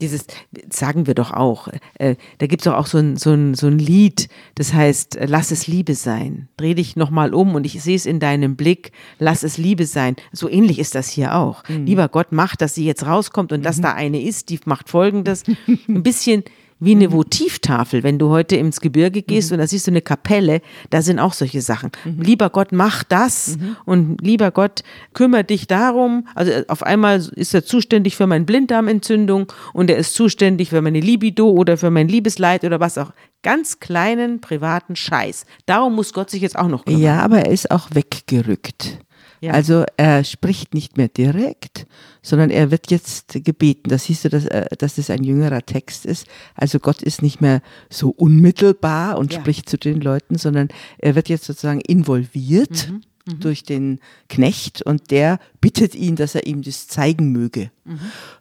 dieses, 0.00 0.26
sagen 0.70 1.06
wir 1.06 1.14
doch 1.14 1.30
auch, 1.30 1.68
äh, 1.94 2.16
da 2.38 2.46
gibt 2.46 2.60
es 2.60 2.64
doch 2.64 2.74
auch 2.74 2.86
so 2.86 2.98
ein, 2.98 3.16
so, 3.16 3.32
ein, 3.32 3.54
so 3.54 3.66
ein 3.66 3.78
Lied, 3.78 4.28
das 4.54 4.74
heißt, 4.74 5.16
äh, 5.16 5.26
lass 5.26 5.50
es 5.50 5.66
Liebe 5.66 5.94
sein. 5.94 6.48
Dreh 6.58 6.74
dich 6.74 6.96
nochmal 6.96 7.32
um 7.32 7.54
und 7.54 7.64
ich 7.64 7.82
sehe 7.82 7.96
es 7.96 8.04
in 8.04 8.20
deinem 8.20 8.56
Blick, 8.56 8.92
lass 9.18 9.42
es 9.42 9.56
Liebe 9.56 9.86
sein. 9.86 10.16
So 10.32 10.50
ähnlich 10.50 10.78
ist 10.78 10.94
das 10.94 11.08
hier 11.08 11.34
auch. 11.34 11.66
Mhm. 11.68 11.86
Lieber 11.86 12.08
Gott, 12.08 12.28
mach, 12.30 12.56
dass 12.56 12.74
sie 12.74 12.84
jetzt 12.84 13.06
rauskommt 13.06 13.52
und 13.52 13.60
mhm. 13.60 13.64
dass 13.64 13.80
da 13.80 13.94
eine 13.94 14.20
ist, 14.22 14.50
die 14.50 14.60
macht 14.66 14.90
folgendes. 14.90 15.44
Ein 15.88 16.02
bisschen 16.02 16.44
wie 16.78 16.92
eine 16.92 17.08
mhm. 17.08 17.12
Votivtafel, 17.12 18.02
wenn 18.02 18.18
du 18.18 18.28
heute 18.28 18.56
ins 18.56 18.80
Gebirge 18.80 19.22
gehst 19.22 19.50
mhm. 19.50 19.54
und 19.54 19.58
da 19.60 19.66
siehst 19.66 19.86
du 19.86 19.90
eine 19.90 20.02
Kapelle, 20.02 20.60
da 20.90 21.02
sind 21.02 21.18
auch 21.18 21.32
solche 21.32 21.62
Sachen. 21.62 21.90
Mhm. 22.04 22.20
Lieber 22.20 22.50
Gott, 22.50 22.72
mach 22.72 23.02
das 23.02 23.56
mhm. 23.56 23.76
und 23.84 24.20
lieber 24.20 24.50
Gott, 24.50 24.82
kümmere 25.14 25.44
dich 25.44 25.66
darum. 25.66 26.26
Also 26.34 26.52
äh, 26.52 26.64
auf 26.68 26.82
einmal 26.82 27.26
ist 27.34 27.54
er 27.54 27.64
zuständig 27.64 28.16
für 28.16 28.26
meine 28.26 28.44
Blinddarmentzündung 28.44 29.52
und 29.72 29.90
er 29.90 29.96
ist 29.96 30.14
zuständig 30.14 30.70
für 30.70 30.82
meine 30.82 31.00
Libido 31.00 31.50
oder 31.50 31.76
für 31.76 31.90
mein 31.90 32.08
Liebesleid 32.08 32.64
oder 32.64 32.80
was 32.80 32.98
auch. 32.98 33.12
Ganz 33.42 33.78
kleinen 33.78 34.40
privaten 34.40 34.96
Scheiß. 34.96 35.44
Darum 35.66 35.94
muss 35.94 36.12
Gott 36.12 36.30
sich 36.30 36.42
jetzt 36.42 36.58
auch 36.58 36.66
noch 36.66 36.84
kümmern. 36.84 37.00
Ja, 37.00 37.20
aber 37.20 37.40
er 37.42 37.52
ist 37.52 37.70
auch 37.70 37.88
weggerückt. 37.92 38.98
Ja. 39.40 39.52
Also 39.52 39.84
er 39.96 40.24
spricht 40.24 40.74
nicht 40.74 40.96
mehr 40.96 41.08
direkt, 41.08 41.86
sondern 42.22 42.50
er 42.50 42.70
wird 42.70 42.90
jetzt 42.90 43.44
gebeten. 43.44 43.90
Da 43.90 43.98
siehst 43.98 44.24
du, 44.24 44.28
dass, 44.28 44.46
äh, 44.46 44.66
dass 44.78 44.98
es 44.98 45.10
ein 45.10 45.24
jüngerer 45.24 45.64
Text 45.64 46.06
ist. 46.06 46.26
Also 46.54 46.78
Gott 46.78 47.02
ist 47.02 47.22
nicht 47.22 47.40
mehr 47.40 47.62
so 47.90 48.10
unmittelbar 48.10 49.18
und 49.18 49.32
ja. 49.32 49.40
spricht 49.40 49.68
zu 49.68 49.78
den 49.78 50.00
Leuten, 50.00 50.36
sondern 50.36 50.68
er 50.98 51.14
wird 51.14 51.28
jetzt 51.28 51.44
sozusagen 51.44 51.80
involviert. 51.80 52.90
Mhm. 52.90 53.02
Mhm. 53.28 53.40
durch 53.40 53.64
den 53.64 53.98
Knecht 54.28 54.82
und 54.82 55.10
der 55.10 55.40
bittet 55.60 55.96
ihn, 55.96 56.14
dass 56.14 56.36
er 56.36 56.46
ihm 56.46 56.62
das 56.62 56.86
zeigen 56.86 57.32
möge 57.32 57.72
mhm. 57.84 57.98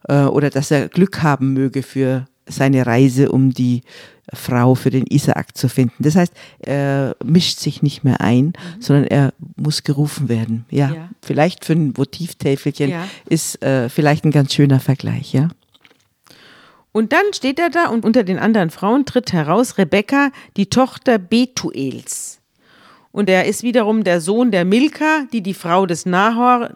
äh, 0.07 0.25
oder 0.25 0.51
dass 0.51 0.69
er 0.69 0.89
Glück 0.89 1.23
haben 1.23 1.53
möge 1.53 1.81
für 1.81 2.25
seine 2.47 2.85
Reise, 2.85 3.31
um 3.31 3.51
die 3.51 3.81
Frau 4.33 4.75
für 4.75 4.89
den 4.89 5.05
Isaak 5.05 5.55
zu 5.55 5.69
finden. 5.69 6.03
Das 6.03 6.15
heißt, 6.15 6.33
er 6.59 7.15
mischt 7.23 7.59
sich 7.59 7.83
nicht 7.83 8.03
mehr 8.03 8.21
ein, 8.21 8.45
mhm. 8.45 8.81
sondern 8.81 9.05
er 9.05 9.33
muss 9.55 9.83
gerufen 9.83 10.29
werden. 10.29 10.65
Ja, 10.69 10.93
ja. 10.93 11.09
vielleicht 11.21 11.65
für 11.65 11.73
ein 11.73 11.95
Votivtäfelchen 11.95 12.89
ja. 12.89 13.07
ist 13.29 13.61
äh, 13.63 13.89
vielleicht 13.89 14.25
ein 14.25 14.31
ganz 14.31 14.53
schöner 14.53 14.79
Vergleich, 14.79 15.33
ja. 15.33 15.49
Und 16.91 17.11
dann 17.11 17.33
steht 17.33 17.59
er 17.59 17.69
da 17.69 17.87
und 17.87 18.05
unter 18.05 18.23
den 18.23 18.39
anderen 18.39 18.69
Frauen 18.69 19.05
tritt 19.05 19.33
heraus 19.33 19.77
Rebekka, 19.77 20.31
die 20.55 20.67
Tochter 20.67 21.17
Betuels. 21.17 22.39
Und 23.11 23.29
er 23.29 23.45
ist 23.45 23.63
wiederum 23.63 24.05
der 24.05 24.21
Sohn 24.21 24.49
der 24.49 24.63
Milka, 24.63 25.25
die 25.33 25.41
die 25.41 25.53
Frau 25.53 25.85
des 25.85 26.05
Nahor, 26.05 26.69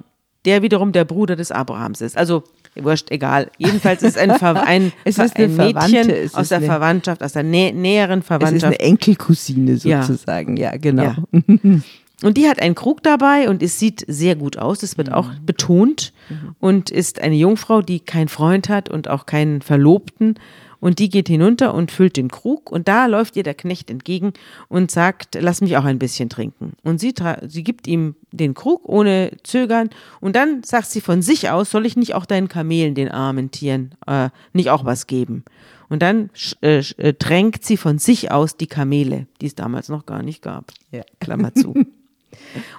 der 0.43 0.61
wiederum 0.61 0.91
der 0.91 1.05
Bruder 1.05 1.37
des 1.37 1.51
Abrahams 1.51 2.01
ist. 2.01 2.17
Also 2.17 2.43
wurscht, 2.83 3.11
egal. 3.11 3.49
Jedenfalls 3.57 4.03
ist 4.03 4.17
ein, 4.17 4.35
Ver 4.35 4.63
ein, 4.65 4.91
es 5.05 5.17
ist 5.17 5.35
ein 5.35 5.55
Mädchen 5.55 6.29
aus 6.33 6.49
der 6.49 6.61
Verwandtschaft, 6.61 7.23
aus 7.23 7.33
der 7.33 7.43
nä 7.43 7.71
näheren 7.71 8.21
Verwandtschaft. 8.21 8.55
Es 8.55 8.63
ist 8.63 8.63
eine 8.63 8.79
Enkelcousine 8.79 9.77
sozusagen, 9.77 10.57
ja, 10.57 10.71
ja 10.71 10.77
genau. 10.77 11.03
Ja. 11.03 11.17
Und 12.21 12.35
die 12.35 12.49
hat 12.49 12.61
einen 12.61 12.75
Krug 12.75 13.01
dabei 13.01 13.47
und 13.47 13.63
es 13.63 13.79
sieht 13.79 14.03
sehr 14.07 14.35
gut 14.35 14.57
aus. 14.57 14.79
Das 14.79 14.97
wird 14.97 15.07
mhm. 15.07 15.13
auch 15.13 15.29
betont 15.45 16.11
mhm. 16.29 16.55
und 16.59 16.89
ist 16.89 17.21
eine 17.21 17.35
Jungfrau, 17.35 17.81
die 17.81 18.01
keinen 18.01 18.27
Freund 18.27 18.67
hat 18.67 18.89
und 18.89 19.07
auch 19.07 19.25
keinen 19.25 19.61
Verlobten 19.61 20.35
und 20.79 20.99
die 20.99 21.09
geht 21.09 21.27
hinunter 21.27 21.73
und 21.73 21.91
füllt 21.91 22.17
den 22.17 22.29
Krug 22.29 22.71
und 22.71 22.87
da 22.87 23.05
läuft 23.05 23.35
ihr 23.35 23.43
der 23.43 23.53
Knecht 23.53 23.89
entgegen 23.89 24.33
und 24.67 24.91
sagt, 24.91 25.37
lass 25.39 25.61
mich 25.61 25.77
auch 25.77 25.83
ein 25.83 25.99
bisschen 25.99 26.29
trinken. 26.29 26.73
Und 26.83 26.99
sie, 26.99 27.13
sie 27.47 27.63
gibt 27.63 27.87
ihm 27.87 28.15
den 28.31 28.53
Krug 28.53 28.87
ohne 28.87 29.31
Zögern 29.43 29.89
und 30.19 30.35
dann 30.35 30.63
sagt 30.63 30.87
sie 30.87 31.01
von 31.01 31.21
sich 31.21 31.49
aus, 31.49 31.71
soll 31.71 31.85
ich 31.85 31.97
nicht 31.97 32.15
auch 32.15 32.25
deinen 32.25 32.47
Kamelen, 32.47 32.95
den 32.95 33.09
armen 33.09 33.51
Tieren, 33.51 33.95
äh, 34.07 34.29
nicht 34.53 34.69
auch 34.69 34.85
was 34.85 35.07
geben? 35.07 35.43
Und 35.89 36.03
dann 36.03 36.29
äh, 36.61 36.83
äh, 36.97 37.13
tränkt 37.13 37.65
sie 37.65 37.75
von 37.75 37.97
sich 37.97 38.31
aus 38.31 38.57
die 38.57 38.67
Kamele, 38.67 39.27
die 39.41 39.47
es 39.47 39.55
damals 39.55 39.89
noch 39.89 40.05
gar 40.05 40.21
nicht 40.21 40.41
gab. 40.43 40.71
Ja. 40.91 41.01
Klammer 41.19 41.53
zu. 41.53 41.73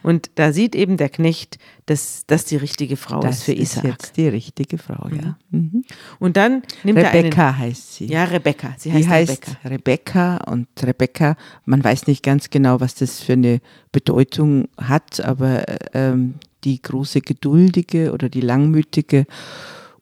Und 0.03 0.31
da 0.37 0.53
sieht 0.53 0.75
eben 0.75 0.97
der 0.97 1.09
Knecht, 1.09 1.59
dass 1.87 2.25
das 2.27 2.45
die 2.45 2.57
richtige 2.57 2.97
Frau 2.97 3.21
das 3.21 3.39
ist 3.39 3.43
für 3.45 3.53
Isaac. 3.53 3.83
Das 3.83 3.93
ist 3.93 4.03
jetzt 4.03 4.17
die 4.17 4.29
richtige 4.29 4.79
Frau, 4.79 5.09
ja. 5.09 5.37
Mhm. 5.51 5.85
Und 6.19 6.37
dann 6.37 6.63
nimmt 6.85 6.99
Rebecca 6.99 7.43
er 7.43 7.49
einen, 7.49 7.59
heißt 7.59 7.95
sie. 7.95 8.07
Ja, 8.07 8.25
Rebecca. 8.25 8.75
Sie 8.79 8.93
heißt, 8.93 9.09
heißt 9.09 9.31
Rebecca. 9.65 9.69
Rebecca 9.69 10.37
und 10.51 10.69
Rebecca, 10.83 11.37
man 11.65 11.83
weiß 11.83 12.07
nicht 12.07 12.23
ganz 12.23 12.51
genau, 12.51 12.81
was 12.81 12.95
das 12.95 13.21
für 13.21 13.35
eine 13.35 13.61
Bedeutung 13.93 14.69
hat, 14.77 15.21
aber 15.21 15.65
ähm, 15.95 16.35
die 16.65 16.81
große 16.81 17.21
Geduldige 17.21 18.13
oder 18.13 18.29
die 18.29 18.41
Langmütige 18.41 19.27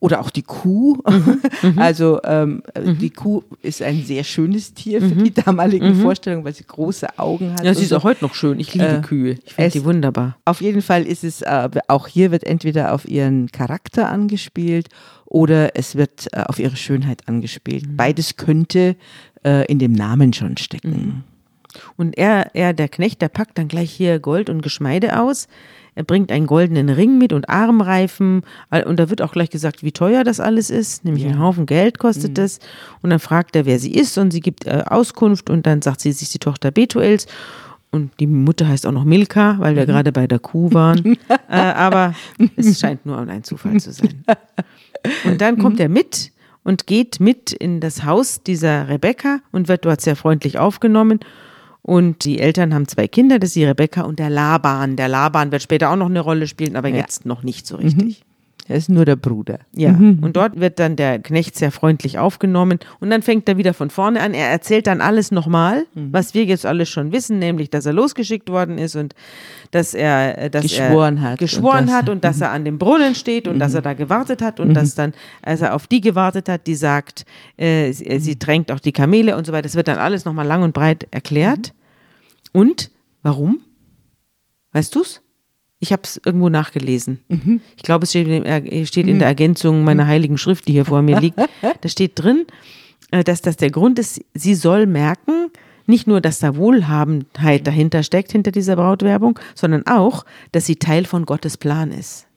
oder 0.00 0.20
auch 0.20 0.30
die 0.30 0.42
Kuh. 0.42 0.96
Mhm. 1.08 1.40
mhm. 1.62 1.78
Also 1.78 2.20
ähm, 2.24 2.62
mhm. 2.76 2.98
die 2.98 3.10
Kuh 3.10 3.42
ist 3.62 3.82
ein 3.82 4.04
sehr 4.04 4.24
schönes 4.24 4.74
Tier 4.74 5.00
für 5.00 5.14
mhm. 5.14 5.24
die 5.24 5.34
damaligen 5.34 5.96
mhm. 5.96 6.02
Vorstellungen, 6.02 6.44
weil 6.44 6.54
sie 6.54 6.64
große 6.64 7.18
Augen 7.18 7.52
hat. 7.52 7.64
Ja, 7.64 7.74
sie 7.74 7.84
ist 7.84 7.92
auch 7.92 8.04
heute 8.04 8.24
noch 8.24 8.34
schön. 8.34 8.60
Ich 8.60 8.74
liebe 8.74 8.86
äh, 8.86 9.00
Kühe. 9.00 9.38
Ich 9.44 9.54
finde 9.54 9.70
die 9.70 9.84
wunderbar. 9.84 10.36
Auf 10.44 10.60
jeden 10.60 10.82
Fall 10.82 11.04
ist 11.04 11.24
es, 11.24 11.42
äh, 11.42 11.68
auch 11.88 12.06
hier 12.06 12.30
wird 12.30 12.44
entweder 12.44 12.92
auf 12.92 13.08
ihren 13.08 13.50
Charakter 13.50 14.08
angespielt 14.08 14.88
oder 15.24 15.76
es 15.76 15.96
wird 15.96 16.28
äh, 16.32 16.42
auf 16.42 16.58
ihre 16.58 16.76
Schönheit 16.76 17.26
angespielt. 17.26 17.86
Mhm. 17.86 17.96
Beides 17.96 18.36
könnte 18.36 18.96
äh, 19.44 19.66
in 19.66 19.78
dem 19.78 19.92
Namen 19.92 20.32
schon 20.32 20.56
stecken. 20.56 21.24
Und 21.96 22.16
er, 22.16 22.54
er, 22.54 22.72
der 22.72 22.88
Knecht, 22.88 23.20
der 23.20 23.28
packt 23.28 23.58
dann 23.58 23.68
gleich 23.68 23.90
hier 23.90 24.18
Gold 24.20 24.48
und 24.48 24.62
Geschmeide 24.62 25.20
aus 25.20 25.48
er 25.98 26.04
bringt 26.04 26.30
einen 26.30 26.46
goldenen 26.46 26.90
Ring 26.90 27.18
mit 27.18 27.32
und 27.32 27.48
Armreifen. 27.48 28.42
Und 28.86 29.00
da 29.00 29.10
wird 29.10 29.20
auch 29.20 29.32
gleich 29.32 29.50
gesagt, 29.50 29.82
wie 29.82 29.90
teuer 29.90 30.22
das 30.22 30.38
alles 30.38 30.70
ist. 30.70 31.04
Nämlich 31.04 31.24
ja. 31.24 31.30
einen 31.30 31.40
Haufen 31.40 31.66
Geld 31.66 31.98
kostet 31.98 32.38
mhm. 32.38 32.44
es. 32.44 32.60
Und 33.02 33.10
dann 33.10 33.18
fragt 33.18 33.56
er, 33.56 33.66
wer 33.66 33.80
sie 33.80 33.92
ist. 33.92 34.16
Und 34.16 34.30
sie 34.30 34.38
gibt 34.38 34.64
äh, 34.64 34.84
Auskunft. 34.86 35.50
Und 35.50 35.66
dann 35.66 35.82
sagt 35.82 36.00
sie, 36.00 36.12
sie 36.12 36.22
ist 36.22 36.32
die 36.32 36.38
Tochter 36.38 36.70
Betuels. 36.70 37.26
Und 37.90 38.12
die 38.20 38.28
Mutter 38.28 38.68
heißt 38.68 38.86
auch 38.86 38.92
noch 38.92 39.02
Milka, 39.02 39.56
weil 39.58 39.74
wir 39.74 39.82
mhm. 39.82 39.86
gerade 39.88 40.12
bei 40.12 40.28
der 40.28 40.38
Kuh 40.38 40.72
waren. 40.72 41.18
äh, 41.50 41.56
aber 41.56 42.14
es 42.54 42.78
scheint 42.78 43.04
nur 43.04 43.18
ein 43.18 43.42
Zufall 43.42 43.80
zu 43.80 43.92
sein. 43.92 44.22
Und 45.24 45.40
dann 45.40 45.58
kommt 45.58 45.76
mhm. 45.76 45.80
er 45.80 45.88
mit 45.88 46.30
und 46.62 46.86
geht 46.86 47.18
mit 47.18 47.50
in 47.50 47.80
das 47.80 48.04
Haus 48.04 48.44
dieser 48.44 48.88
Rebecca 48.88 49.40
und 49.50 49.66
wird 49.66 49.84
dort 49.84 50.00
sehr 50.00 50.14
freundlich 50.14 50.60
aufgenommen. 50.60 51.18
Und 51.88 52.26
die 52.26 52.38
Eltern 52.38 52.74
haben 52.74 52.86
zwei 52.86 53.08
Kinder, 53.08 53.38
das 53.38 53.48
ist 53.48 53.56
die 53.56 53.64
Rebecca 53.64 54.02
und 54.02 54.18
der 54.18 54.28
Laban. 54.28 54.96
Der 54.96 55.08
Laban 55.08 55.52
wird 55.52 55.62
später 55.62 55.88
auch 55.88 55.96
noch 55.96 56.10
eine 56.10 56.20
Rolle 56.20 56.46
spielen, 56.46 56.76
aber 56.76 56.88
ja. 56.88 56.96
jetzt 56.96 57.24
noch 57.24 57.42
nicht 57.42 57.66
so 57.66 57.76
richtig. 57.76 58.20
Mhm. 58.20 58.28
Er 58.68 58.76
ist 58.76 58.90
nur 58.90 59.06
der 59.06 59.16
Bruder. 59.16 59.60
Ja, 59.74 59.92
mhm. 59.92 60.18
und 60.20 60.36
dort 60.36 60.60
wird 60.60 60.78
dann 60.78 60.96
der 60.96 61.18
Knecht 61.18 61.56
sehr 61.56 61.72
freundlich 61.72 62.18
aufgenommen 62.18 62.78
und 63.00 63.08
dann 63.08 63.22
fängt 63.22 63.48
er 63.48 63.56
wieder 63.56 63.72
von 63.72 63.88
vorne 63.88 64.20
an. 64.20 64.34
Er 64.34 64.50
erzählt 64.50 64.86
dann 64.86 65.00
alles 65.00 65.30
nochmal, 65.30 65.86
mhm. 65.94 66.12
was 66.12 66.34
wir 66.34 66.44
jetzt 66.44 66.66
alles 66.66 66.90
schon 66.90 67.10
wissen, 67.10 67.38
nämlich, 67.38 67.70
dass 67.70 67.86
er 67.86 67.94
losgeschickt 67.94 68.50
worden 68.50 68.76
ist 68.76 68.94
und 68.94 69.14
dass 69.70 69.94
er, 69.94 70.36
äh, 70.36 70.50
dass 70.50 70.64
geschworen 70.64 71.16
er 71.16 71.22
hat, 71.22 71.38
geschworen 71.38 71.84
und 71.84 71.92
hat 71.94 72.10
und 72.10 72.22
dass 72.22 72.42
er 72.42 72.50
an 72.50 72.66
dem 72.66 72.76
Brunnen 72.76 73.14
steht 73.14 73.48
und 73.48 73.54
mhm. 73.54 73.60
dass 73.60 73.72
er 73.72 73.80
da 73.80 73.94
gewartet 73.94 74.42
hat 74.42 74.60
und 74.60 74.68
mhm. 74.68 74.74
dass 74.74 74.94
dann, 74.94 75.14
als 75.40 75.62
er 75.62 75.74
auf 75.74 75.86
die 75.86 76.02
gewartet 76.02 76.50
hat, 76.50 76.66
die 76.66 76.74
sagt, 76.74 77.24
äh, 77.56 77.92
sie, 77.92 78.06
äh, 78.06 78.18
sie 78.18 78.36
tränkt 78.38 78.70
auch 78.70 78.80
die 78.80 78.92
Kamele 78.92 79.38
und 79.38 79.46
so 79.46 79.52
weiter. 79.52 79.62
Das 79.62 79.76
wird 79.76 79.88
dann 79.88 79.98
alles 79.98 80.26
nochmal 80.26 80.46
lang 80.46 80.62
und 80.62 80.74
breit 80.74 81.08
erklärt. 81.10 81.72
Mhm. 82.52 82.60
Und 82.60 82.90
warum? 83.22 83.60
Weißt 84.72 84.94
du's? 84.94 85.22
Ich 85.80 85.92
habe 85.92 86.02
es 86.04 86.20
irgendwo 86.24 86.48
nachgelesen. 86.48 87.20
Mhm. 87.28 87.60
Ich 87.76 87.82
glaube, 87.82 88.04
es 88.04 88.10
steht, 88.10 88.26
in, 88.26 88.86
steht 88.86 89.06
in 89.06 89.20
der 89.20 89.28
Ergänzung 89.28 89.84
meiner 89.84 90.04
mhm. 90.04 90.08
heiligen 90.08 90.38
Schrift, 90.38 90.66
die 90.66 90.72
hier 90.72 90.84
vor 90.84 91.02
mir 91.02 91.20
liegt. 91.20 91.38
Da 91.80 91.88
steht 91.88 92.12
drin, 92.16 92.46
äh, 93.10 93.22
dass 93.22 93.42
das 93.42 93.56
der 93.56 93.70
Grund 93.70 93.98
ist, 93.98 94.20
sie 94.34 94.54
soll 94.54 94.86
merken, 94.86 95.50
nicht 95.86 96.06
nur, 96.06 96.20
dass 96.20 96.38
da 96.38 96.56
Wohlhabenheit 96.56 97.66
dahinter 97.66 98.02
steckt, 98.02 98.32
hinter 98.32 98.50
dieser 98.52 98.76
Brautwerbung, 98.76 99.38
sondern 99.54 99.86
auch, 99.86 100.24
dass 100.52 100.66
sie 100.66 100.76
Teil 100.76 101.04
von 101.04 101.24
Gottes 101.24 101.56
Plan 101.56 101.90
ist. 101.90 102.27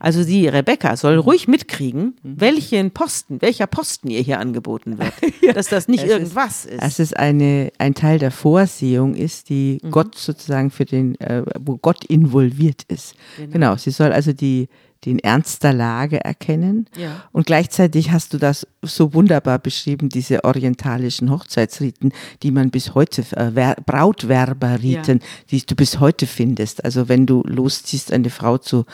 Also 0.00 0.24
die 0.24 0.48
Rebecca 0.48 0.96
soll 0.96 1.18
ruhig 1.18 1.48
mitkriegen, 1.48 2.16
mhm. 2.22 2.40
welchen 2.40 2.90
Posten, 2.90 3.40
welcher 3.40 3.66
Posten 3.66 4.10
ihr 4.10 4.20
hier 4.20 4.40
angeboten 4.40 4.98
wird. 4.98 5.12
ja. 5.42 5.52
Dass 5.52 5.68
das 5.68 5.88
nicht 5.88 6.04
es 6.04 6.10
irgendwas 6.10 6.64
ist, 6.64 6.74
ist. 6.74 6.82
Dass 6.82 6.98
es 6.98 7.12
eine, 7.12 7.72
ein 7.78 7.94
Teil 7.94 8.18
der 8.18 8.30
Vorsehung 8.30 9.14
ist, 9.14 9.48
die 9.48 9.78
mhm. 9.82 9.90
Gott 9.90 10.16
sozusagen 10.16 10.70
für 10.70 10.84
den, 10.84 11.18
äh, 11.20 11.42
wo 11.60 11.76
Gott 11.76 12.04
involviert 12.04 12.82
ist. 12.88 13.14
Genau. 13.36 13.52
genau. 13.52 13.76
Sie 13.76 13.90
soll 13.90 14.12
also 14.12 14.32
die, 14.32 14.68
den 15.04 15.18
Ernst 15.18 15.62
der 15.62 15.72
Lage 15.72 16.24
erkennen. 16.24 16.86
Ja. 16.96 17.24
Und 17.32 17.46
gleichzeitig 17.46 18.10
hast 18.10 18.32
du 18.32 18.38
das 18.38 18.66
so 18.86 19.14
wunderbar 19.14 19.58
beschrieben, 19.58 20.08
diese 20.08 20.44
orientalischen 20.44 21.30
Hochzeitsriten, 21.30 22.12
die 22.42 22.50
man 22.50 22.70
bis 22.70 22.94
heute, 22.94 23.22
äh, 23.36 23.74
Brautwerberriten, 23.84 25.18
ja. 25.18 25.26
die 25.50 25.64
du 25.64 25.74
bis 25.74 26.00
heute 26.00 26.26
findest. 26.26 26.84
Also 26.84 27.08
wenn 27.08 27.26
du 27.26 27.42
losziehst, 27.46 28.12
eine 28.12 28.30
Frau 28.30 28.58
zu, 28.58 28.84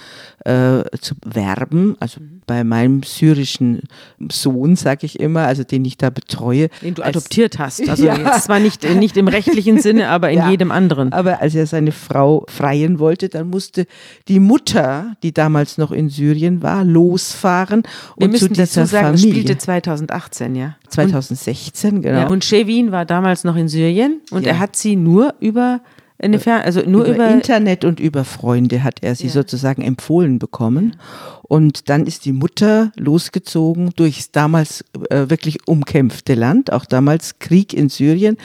äh, 0.45 0.83
zu 1.01 1.15
werben, 1.25 1.97
also 2.01 2.21
mhm. 2.21 2.43
bei 2.47 2.65
meinem 2.65 3.03
syrischen 3.03 3.83
Sohn, 4.31 4.77
sage 4.77 5.07
ich 5.07 5.21
immer, 5.21 5.47
also 5.47 5.65
den 5.65 5.85
ich 5.85 5.97
da 5.97 6.11
betreue. 6.11 6.69
Den 6.83 6.95
du 6.95 7.03
als, 7.03 7.17
adoptiert 7.17 7.59
hast. 7.59 7.89
Also 7.89 8.05
ja. 8.07 8.17
jetzt 8.17 8.45
zwar 8.45 8.59
nicht, 8.59 8.89
nicht 8.97 9.17
im 9.17 9.29
rechtlichen 9.29 9.81
Sinne, 9.81 10.09
aber 10.09 10.31
in 10.31 10.39
ja. 10.39 10.51
jedem 10.51 10.71
anderen. 10.71 11.13
Aber 11.13 11.41
als 11.41 11.55
er 11.55 11.67
seine 11.67 11.93
Frau 11.93 12.45
freien 12.49 12.99
wollte, 12.99 13.29
dann 13.29 13.49
musste 13.49 13.87
die 14.29 14.41
Mutter, 14.41 15.17
die 15.23 15.33
damals 15.33 15.79
noch 15.79 15.93
in 15.93 16.09
Syrien 16.09 16.63
war, 16.63 16.85
losfahren 16.85 17.83
Wir 18.17 18.29
und 18.29 18.39
zu 18.39 18.49
dieser 18.49 18.87
sagen, 18.87 19.17
Familie. 19.17 19.33
spielte 19.33 19.59
2018, 19.83 20.57
ja. 20.57 20.77
2016, 20.89 21.97
und, 21.97 22.03
genau. 22.03 22.21
Ja, 22.21 22.29
und 22.29 22.45
Shevin 22.45 22.93
war 22.93 23.05
damals 23.05 23.45
noch 23.45 23.57
in 23.57 23.69
Syrien 23.69 24.21
und 24.31 24.45
ja. 24.45 24.53
er 24.53 24.59
hat 24.59 24.77
sie 24.77 24.97
nur 24.97 25.35
über 25.41 25.81
eine 26.23 26.39
Fern 26.39 26.63
also 26.63 26.81
nur 26.81 27.05
über, 27.05 27.15
über, 27.15 27.31
Internet 27.31 27.85
und 27.85 27.99
über 27.99 28.25
Freunde 28.25 28.83
hat 28.83 29.03
er 29.03 29.15
sie 29.15 29.29
ja. 29.29 29.33
sozusagen 29.33 29.83
empfohlen 29.83 30.39
bekommen. 30.39 30.97
Und 31.43 31.89
dann 31.89 32.07
ist 32.07 32.27
die 32.27 32.33
Mutter 32.33 32.93
losgezogen 32.97 33.91
durchs 33.97 34.31
damals 34.31 34.85
äh, 35.09 35.31
wirklich 35.31 35.67
umkämpfte 35.67 36.35
Land, 36.35 36.73
auch 36.73 36.85
damals 36.85 37.39
Krieg 37.39 37.73
in 37.73 37.89
Syrien 37.89 38.37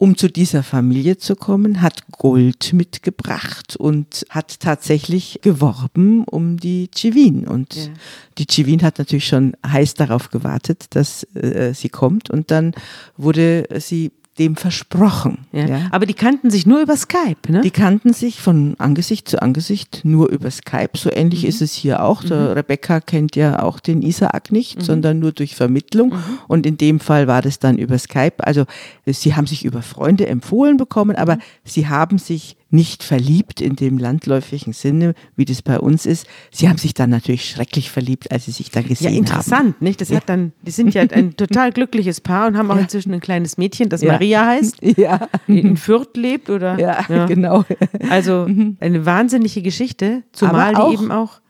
um 0.00 0.16
zu 0.16 0.30
dieser 0.30 0.62
Familie 0.62 1.18
zu 1.18 1.36
kommen, 1.36 1.82
hat 1.82 2.10
Gold 2.10 2.72
mitgebracht 2.72 3.76
und 3.76 4.24
hat 4.30 4.58
tatsächlich 4.58 5.40
geworben 5.42 6.24
um 6.24 6.56
die 6.56 6.88
Chivin. 6.96 7.46
Und 7.46 7.74
ja. 7.74 7.82
die 8.38 8.46
Chivin 8.46 8.82
hat 8.82 8.96
natürlich 8.96 9.26
schon 9.26 9.54
heiß 9.64 9.92
darauf 9.92 10.30
gewartet, 10.30 10.86
dass 10.94 11.24
äh, 11.34 11.74
sie 11.74 11.90
kommt. 11.90 12.30
Und 12.30 12.50
dann 12.50 12.72
wurde 13.18 13.68
sie 13.78 14.10
dem 14.38 14.56
versprochen. 14.56 15.46
Ja. 15.52 15.66
ja. 15.66 15.80
Aber 15.90 16.06
die 16.06 16.14
kannten 16.14 16.50
sich 16.50 16.66
nur 16.66 16.80
über 16.80 16.96
Skype, 16.96 17.36
ne? 17.48 17.60
Die 17.60 17.70
kannten 17.70 18.12
sich 18.12 18.40
von 18.40 18.74
Angesicht 18.78 19.28
zu 19.28 19.42
Angesicht 19.42 20.00
nur 20.04 20.30
über 20.30 20.50
Skype. 20.50 20.90
So 20.94 21.10
ähnlich 21.12 21.42
mhm. 21.42 21.48
ist 21.48 21.62
es 21.62 21.74
hier 21.74 22.02
auch. 22.02 22.22
Mhm. 22.22 22.32
Rebecca 22.32 23.00
kennt 23.00 23.36
ja 23.36 23.62
auch 23.62 23.80
den 23.80 24.02
Isaac 24.02 24.52
nicht, 24.52 24.78
mhm. 24.78 24.82
sondern 24.82 25.18
nur 25.18 25.32
durch 25.32 25.56
Vermittlung. 25.56 26.10
Mhm. 26.10 26.38
Und 26.48 26.66
in 26.66 26.78
dem 26.78 27.00
Fall 27.00 27.26
war 27.26 27.42
das 27.42 27.58
dann 27.58 27.76
über 27.76 27.98
Skype. 27.98 28.36
Also 28.38 28.64
sie 29.04 29.34
haben 29.34 29.46
sich 29.46 29.64
über 29.64 29.82
Freunde 29.82 30.26
empfohlen 30.26 30.76
bekommen, 30.76 31.16
aber 31.16 31.36
mhm. 31.36 31.40
sie 31.64 31.88
haben 31.88 32.18
sich 32.18 32.56
nicht 32.70 33.02
verliebt 33.02 33.60
in 33.60 33.76
dem 33.76 33.98
landläufigen 33.98 34.72
Sinne, 34.72 35.14
wie 35.36 35.44
das 35.44 35.62
bei 35.62 35.78
uns 35.78 36.06
ist. 36.06 36.26
Sie 36.50 36.68
haben 36.68 36.78
sich 36.78 36.94
dann 36.94 37.10
natürlich 37.10 37.48
schrecklich 37.48 37.90
verliebt, 37.90 38.30
als 38.30 38.46
sie 38.46 38.52
sich 38.52 38.70
dann 38.70 38.86
gesehen 38.86 39.08
haben. 39.08 39.14
Ja, 39.14 39.18
interessant, 39.18 39.74
haben. 39.74 39.74
nicht? 39.80 40.00
Das 40.00 40.08
ja. 40.10 40.16
hat 40.16 40.28
dann, 40.28 40.52
die 40.62 40.70
sind 40.70 40.94
ja 40.94 41.02
ein 41.02 41.36
total 41.36 41.72
glückliches 41.72 42.20
Paar 42.20 42.46
und 42.46 42.56
haben 42.56 42.70
auch 42.70 42.76
ja. 42.76 42.82
inzwischen 42.82 43.12
ein 43.12 43.20
kleines 43.20 43.58
Mädchen, 43.58 43.88
das 43.88 44.02
ja. 44.02 44.12
Maria 44.12 44.46
heißt, 44.46 44.82
ja. 44.96 45.28
in 45.46 45.76
Fürth 45.76 46.16
lebt, 46.16 46.50
oder? 46.50 46.78
Ja, 46.78 47.26
genau. 47.26 47.64
Also 48.08 48.46
mhm. 48.48 48.76
eine 48.80 49.04
wahnsinnige 49.04 49.62
Geschichte, 49.62 50.22
zumal 50.32 50.74
die 50.74 50.94
eben 50.94 51.10
auch 51.10 51.40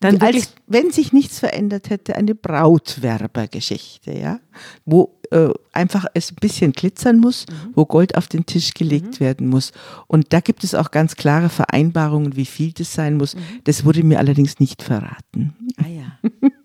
dann 0.00 0.20
als 0.20 0.54
wenn 0.66 0.90
sich 0.90 1.12
nichts 1.12 1.38
verändert 1.38 1.90
hätte, 1.90 2.16
eine 2.16 2.34
Brautwerbergeschichte, 2.34 4.12
ja, 4.12 4.40
wo 4.86 5.14
äh, 5.30 5.50
einfach 5.72 6.06
es 6.14 6.32
ein 6.32 6.36
bisschen 6.40 6.72
glitzern 6.72 7.18
muss, 7.18 7.46
mhm. 7.46 7.72
wo 7.74 7.84
Gold 7.84 8.16
auf 8.16 8.26
den 8.26 8.46
Tisch 8.46 8.72
gelegt 8.72 9.20
mhm. 9.20 9.24
werden 9.24 9.48
muss. 9.48 9.72
Und 10.06 10.32
da 10.32 10.40
gibt 10.40 10.64
es 10.64 10.74
auch 10.74 10.90
ganz 10.90 11.16
klare 11.16 11.50
Vereinbarungen, 11.50 12.34
wie 12.34 12.46
viel 12.46 12.72
das 12.72 12.94
sein 12.94 13.16
muss. 13.16 13.36
Mhm. 13.36 13.40
Das 13.64 13.84
wurde 13.84 14.02
mir 14.02 14.18
allerdings 14.18 14.58
nicht 14.58 14.82
verraten. 14.82 15.54
Ah 15.76 15.88
ja. 15.88 16.30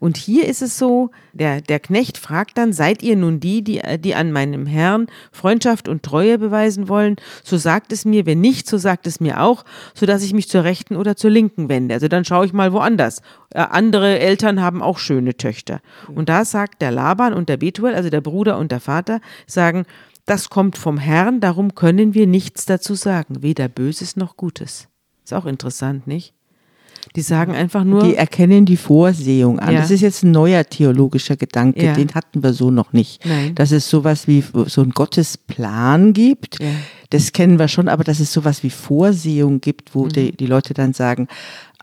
Und 0.00 0.16
hier 0.16 0.48
ist 0.48 0.62
es 0.62 0.78
so, 0.78 1.10
der, 1.34 1.60
der 1.60 1.78
Knecht 1.78 2.16
fragt 2.16 2.56
dann, 2.56 2.72
seid 2.72 3.02
ihr 3.02 3.16
nun 3.16 3.38
die, 3.38 3.62
die, 3.62 3.82
die 3.98 4.14
an 4.14 4.32
meinem 4.32 4.64
Herrn 4.66 5.06
Freundschaft 5.30 5.88
und 5.88 6.02
Treue 6.02 6.38
beweisen 6.38 6.88
wollen? 6.88 7.16
So 7.44 7.58
sagt 7.58 7.92
es 7.92 8.06
mir, 8.06 8.24
wenn 8.24 8.40
nicht, 8.40 8.66
so 8.66 8.78
sagt 8.78 9.06
es 9.06 9.20
mir 9.20 9.42
auch, 9.42 9.64
so 9.94 10.06
dass 10.06 10.22
ich 10.22 10.32
mich 10.32 10.48
zur 10.48 10.64
rechten 10.64 10.96
oder 10.96 11.16
zur 11.16 11.30
linken 11.30 11.68
wende. 11.68 11.94
Also 11.94 12.08
dann 12.08 12.24
schaue 12.24 12.46
ich 12.46 12.54
mal 12.54 12.72
woanders. 12.72 13.20
Äh, 13.50 13.60
andere 13.60 14.18
Eltern 14.18 14.62
haben 14.62 14.82
auch 14.82 14.98
schöne 14.98 15.36
Töchter. 15.36 15.82
Und 16.08 16.30
da 16.30 16.46
sagt 16.46 16.80
der 16.80 16.92
Laban 16.92 17.34
und 17.34 17.50
der 17.50 17.58
Betuel, 17.58 17.94
also 17.94 18.08
der 18.08 18.22
Bruder 18.22 18.56
und 18.56 18.72
der 18.72 18.80
Vater, 18.80 19.20
sagen, 19.46 19.84
das 20.24 20.48
kommt 20.48 20.78
vom 20.78 20.96
Herrn, 20.96 21.40
darum 21.40 21.74
können 21.74 22.14
wir 22.14 22.26
nichts 22.26 22.64
dazu 22.64 22.94
sagen, 22.94 23.42
weder 23.42 23.68
Böses 23.68 24.16
noch 24.16 24.38
Gutes. 24.38 24.88
Ist 25.24 25.34
auch 25.34 25.44
interessant, 25.44 26.06
nicht? 26.06 26.34
Die 27.16 27.22
sagen 27.22 27.54
einfach 27.54 27.82
nur. 27.82 28.04
Die 28.04 28.14
erkennen 28.14 28.64
die 28.64 28.76
Vorsehung 28.76 29.58
an. 29.58 29.74
Ja. 29.74 29.80
Das 29.80 29.90
ist 29.90 30.00
jetzt 30.00 30.22
ein 30.22 30.30
neuer 30.30 30.64
theologischer 30.64 31.36
Gedanke, 31.36 31.84
ja. 31.84 31.94
den 31.94 32.14
hatten 32.14 32.42
wir 32.42 32.52
so 32.52 32.70
noch 32.70 32.92
nicht. 32.92 33.26
Nein. 33.26 33.54
Dass 33.54 33.72
es 33.72 33.90
sowas 33.90 34.28
wie 34.28 34.44
so 34.66 34.82
einen 34.82 34.92
Gottesplan 34.92 36.12
gibt, 36.12 36.60
ja. 36.62 36.68
das 37.10 37.32
kennen 37.32 37.58
wir 37.58 37.68
schon, 37.68 37.88
aber 37.88 38.04
dass 38.04 38.20
es 38.20 38.32
sowas 38.32 38.62
wie 38.62 38.70
Vorsehung 38.70 39.60
gibt, 39.60 39.94
wo 39.94 40.04
mhm. 40.04 40.08
die, 40.10 40.36
die 40.36 40.46
Leute 40.46 40.72
dann 40.72 40.92
sagen, 40.92 41.26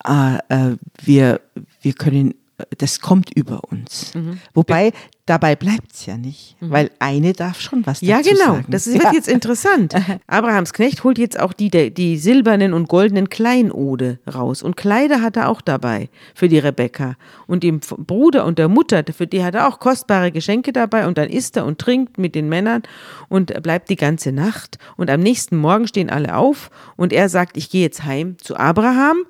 ah, 0.03 0.39
äh, 0.47 0.77
wir, 1.03 1.41
wir 1.81 1.93
können 1.93 2.33
das 2.79 3.01
kommt 3.01 3.31
über 3.35 3.61
uns. 3.71 4.15
Mhm. 4.15 4.39
Wobei, 4.55 4.91
dabei 5.27 5.55
bleibt 5.55 5.93
es 5.93 6.07
ja 6.07 6.17
nicht, 6.17 6.55
mhm. 6.59 6.71
weil 6.71 6.91
eine 6.97 7.33
darf 7.33 7.61
schon 7.61 7.85
was 7.85 7.99
dazu 7.99 8.05
Ja, 8.05 8.21
genau, 8.21 8.55
sagen. 8.55 8.65
das 8.69 8.87
wird 8.87 9.03
ja. 9.03 9.13
jetzt 9.13 9.27
interessant. 9.27 9.93
Abrahams 10.27 10.73
Knecht 10.73 11.03
holt 11.03 11.19
jetzt 11.19 11.39
auch 11.39 11.53
die, 11.53 11.69
die 11.69 12.17
silbernen 12.17 12.73
und 12.73 12.87
goldenen 12.87 13.29
Kleinode 13.29 14.19
raus 14.31 14.63
und 14.63 14.75
Kleider 14.75 15.21
hat 15.21 15.37
er 15.37 15.49
auch 15.49 15.61
dabei 15.61 16.09
für 16.33 16.49
die 16.49 16.57
Rebecca 16.57 17.15
und 17.45 17.61
dem 17.61 17.79
Bruder 17.79 18.45
und 18.45 18.57
der 18.57 18.69
Mutter, 18.69 19.03
für 19.15 19.27
die 19.27 19.43
hat 19.43 19.53
er 19.53 19.67
auch 19.67 19.79
kostbare 19.79 20.31
Geschenke 20.31 20.73
dabei 20.73 21.05
und 21.05 21.19
dann 21.19 21.29
isst 21.29 21.57
er 21.57 21.65
und 21.65 21.77
trinkt 21.77 22.17
mit 22.17 22.33
den 22.33 22.49
Männern 22.49 22.81
und 23.29 23.61
bleibt 23.61 23.89
die 23.91 23.95
ganze 23.95 24.31
Nacht 24.31 24.79
und 24.95 25.11
am 25.11 25.19
nächsten 25.19 25.57
Morgen 25.57 25.87
stehen 25.87 26.09
alle 26.09 26.35
auf 26.35 26.71
und 26.95 27.13
er 27.13 27.29
sagt, 27.29 27.55
ich 27.55 27.69
gehe 27.69 27.83
jetzt 27.83 28.03
heim 28.03 28.37
zu 28.39 28.57
Abraham 28.57 29.25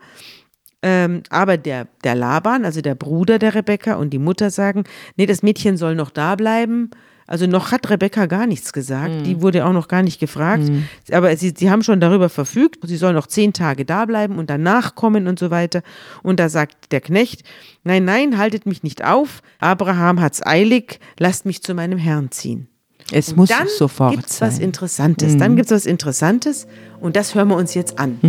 ähm, 0.83 1.23
aber 1.29 1.57
der, 1.57 1.87
der 2.03 2.15
Laban, 2.15 2.65
also 2.65 2.81
der 2.81 2.95
Bruder 2.95 3.39
der 3.39 3.55
Rebecca 3.55 3.95
und 3.95 4.11
die 4.11 4.19
Mutter 4.19 4.49
sagen, 4.51 4.83
nee, 5.15 5.25
das 5.25 5.41
Mädchen 5.43 5.77
soll 5.77 5.95
noch 5.95 6.11
da 6.11 6.35
bleiben. 6.35 6.91
Also 7.29 7.45
noch 7.45 7.73
hat 7.73 7.89
Rebecca 7.89 8.25
gar 8.25 8.47
nichts 8.47 8.71
gesagt. 8.71 9.25
Die 9.25 9.41
wurde 9.41 9.65
auch 9.65 9.73
noch 9.73 9.89
gar 9.89 10.01
nicht 10.01 10.17
gefragt. 10.17 10.63
Aber 11.11 11.35
sie, 11.35 11.53
sie 11.57 11.69
haben 11.69 11.83
schon 11.83 11.99
darüber 11.99 12.29
verfügt. 12.29 12.77
Sie 12.87 12.95
soll 12.95 13.11
noch 13.11 13.27
zehn 13.27 13.51
Tage 13.51 13.83
da 13.83 14.05
bleiben 14.05 14.37
und 14.39 14.49
danach 14.49 14.95
kommen 14.95 15.27
und 15.27 15.37
so 15.37 15.51
weiter. 15.51 15.81
Und 16.23 16.39
da 16.39 16.47
sagt 16.47 16.93
der 16.93 17.01
Knecht, 17.01 17.43
nein, 17.83 18.05
nein, 18.05 18.37
haltet 18.37 18.65
mich 18.65 18.81
nicht 18.81 19.03
auf. 19.03 19.41
Abraham 19.59 20.21
hat's 20.21 20.45
eilig. 20.45 21.01
Lasst 21.19 21.45
mich 21.45 21.61
zu 21.61 21.73
meinem 21.73 21.97
Herrn 21.97 22.31
ziehen. 22.31 22.69
Es 23.11 23.29
Und 23.29 23.37
muss 23.37 23.49
dann 23.49 23.67
sofort 23.77 24.15
gibt's 24.15 24.37
sein. 24.37 24.47
was 24.47 24.59
Interessantes. 24.59 25.35
Dann 25.35 25.57
gibt's 25.57 25.71
was 25.71 25.85
Interessantes. 25.85 26.65
Und 27.01 27.17
das 27.17 27.35
hören 27.35 27.49
wir 27.49 27.57
uns 27.57 27.73
jetzt 27.73 27.99
an. 27.99 28.19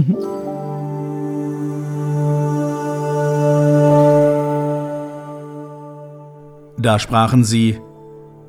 Da 6.81 7.01
sprachen 7.01 7.43
sie, 7.43 7.81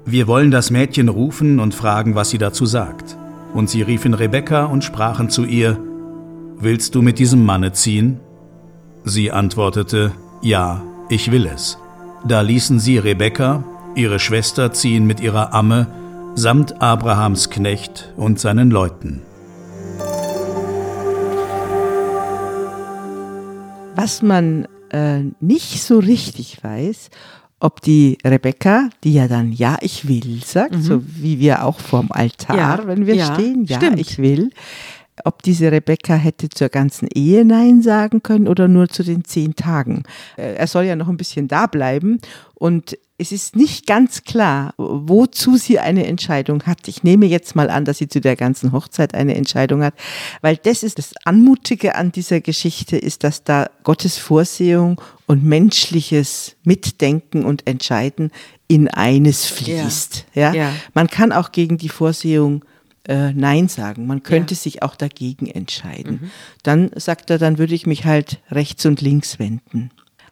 wir 0.05 0.27
wollen 0.27 0.51
das 0.51 0.69
Mädchen 0.69 1.09
rufen 1.09 1.59
und 1.59 1.73
fragen, 1.73 2.13
was 2.13 2.29
sie 2.29 2.37
dazu 2.37 2.67
sagt. 2.67 3.17
Und 3.55 3.71
sie 3.71 3.81
riefen 3.81 4.13
Rebekka 4.13 4.65
und 4.65 4.83
sprachen 4.83 5.29
zu 5.29 5.45
ihr, 5.45 5.79
Willst 6.61 6.93
du 6.93 7.01
mit 7.01 7.17
diesem 7.19 7.43
Manne 7.43 7.71
ziehen? 7.71 8.19
Sie 9.03 9.31
antwortete, 9.31 10.11
Ja, 10.43 10.83
ich 11.09 11.31
will 11.31 11.47
es. 11.47 11.79
Da 12.27 12.41
ließen 12.41 12.79
sie 12.79 12.99
Rebekka, 12.99 13.63
ihre 13.95 14.19
Schwester, 14.19 14.73
ziehen 14.73 15.07
mit 15.07 15.21
ihrer 15.21 15.53
Amme, 15.53 15.87
samt 16.35 16.81
Abrahams 16.81 17.49
Knecht 17.49 18.13
und 18.15 18.39
seinen 18.39 18.69
Leuten. 18.69 19.23
Was 23.95 24.21
man 24.21 24.67
äh, 24.91 25.23
nicht 25.39 25.81
so 25.81 25.97
richtig 25.99 26.63
weiß, 26.63 27.09
ob 27.59 27.81
die 27.81 28.17
Rebecca, 28.25 28.89
die 29.03 29.13
ja 29.13 29.27
dann 29.27 29.51
Ja, 29.51 29.77
ich 29.81 30.07
will 30.07 30.41
sagt, 30.45 30.81
so 30.81 31.01
wie 31.05 31.39
wir 31.39 31.65
auch 31.65 31.79
vorm 31.79 32.07
Altar, 32.11 32.55
Ja, 32.57 32.79
wenn 32.87 33.05
wir 33.05 33.15
ja, 33.15 33.33
stehen, 33.33 33.65
Ja, 33.65 33.77
stimmt. 33.77 33.99
ich 33.99 34.17
will, 34.17 34.51
ob 35.25 35.43
diese 35.43 35.71
Rebecca 35.71 36.15
hätte 36.15 36.49
zur 36.49 36.69
ganzen 36.69 37.07
Ehe 37.13 37.45
Nein 37.45 37.81
sagen 37.81 38.23
können 38.23 38.47
oder 38.47 38.67
nur 38.67 38.87
zu 38.89 39.03
den 39.03 39.23
zehn 39.25 39.55
Tagen. 39.55 40.03
Äh, 40.37 40.55
Er 40.55 40.67
soll 40.67 40.85
ja 40.85 40.95
noch 40.95 41.07
ein 41.09 41.17
bisschen 41.17 41.47
da 41.47 41.67
bleiben 41.67 42.19
und 42.55 42.97
es 43.21 43.33
ist 43.33 43.57
nicht 43.57 43.85
ganz 43.85 44.23
klar, 44.23 44.73
wozu 44.77 45.57
sie 45.57 45.77
eine 45.77 46.07
Entscheidung 46.07 46.63
hat. 46.63 46.87
Ich 46.87 47.03
nehme 47.03 47.25
jetzt 47.25 47.53
mal 47.53 47.69
an, 47.69 47.83
dass 47.83 47.97
sie 47.97 48.07
zu 48.07 48.21
der 48.21 48.37
ganzen 48.37 48.71
Hochzeit 48.71 49.13
eine 49.13 49.35
Entscheidung 49.35 49.83
hat, 49.83 49.93
weil 50.41 50.55
das 50.55 50.83
ist 50.83 50.97
das 50.99 51.11
Anmutige 51.25 51.95
an 51.95 52.13
dieser 52.13 52.39
Geschichte, 52.39 52.97
ist, 52.97 53.25
dass 53.25 53.43
da 53.43 53.69
Gottes 53.83 54.17
Vorsehung 54.17 55.01
und 55.27 55.43
menschliches 55.43 56.55
Mitdenken 56.63 57.43
und 57.43 57.67
Entscheiden 57.67 58.31
in 58.69 58.87
eines 58.87 59.45
fließt. 59.47 60.25
Ja. 60.33 60.53
Ja. 60.53 60.71
Man 60.93 61.07
kann 61.07 61.33
auch 61.33 61.51
gegen 61.51 61.77
die 61.77 61.89
Vorsehung 61.89 62.63
äh, 63.09 63.33
Nein 63.33 63.67
sagen. 63.67 64.07
Man 64.07 64.23
könnte 64.23 64.55
sich 64.55 64.83
auch 64.83 64.95
dagegen 64.95 65.47
entscheiden. 65.47 66.31
Dann 66.63 66.91
sagt 66.95 67.29
er, 67.29 67.39
dann 67.39 67.57
würde 67.57 67.73
ich 67.73 67.85
mich 67.85 68.05
halt 68.05 68.39
rechts 68.51 68.85
und 68.85 69.01
links 69.01 69.39
wenden. 69.39 69.89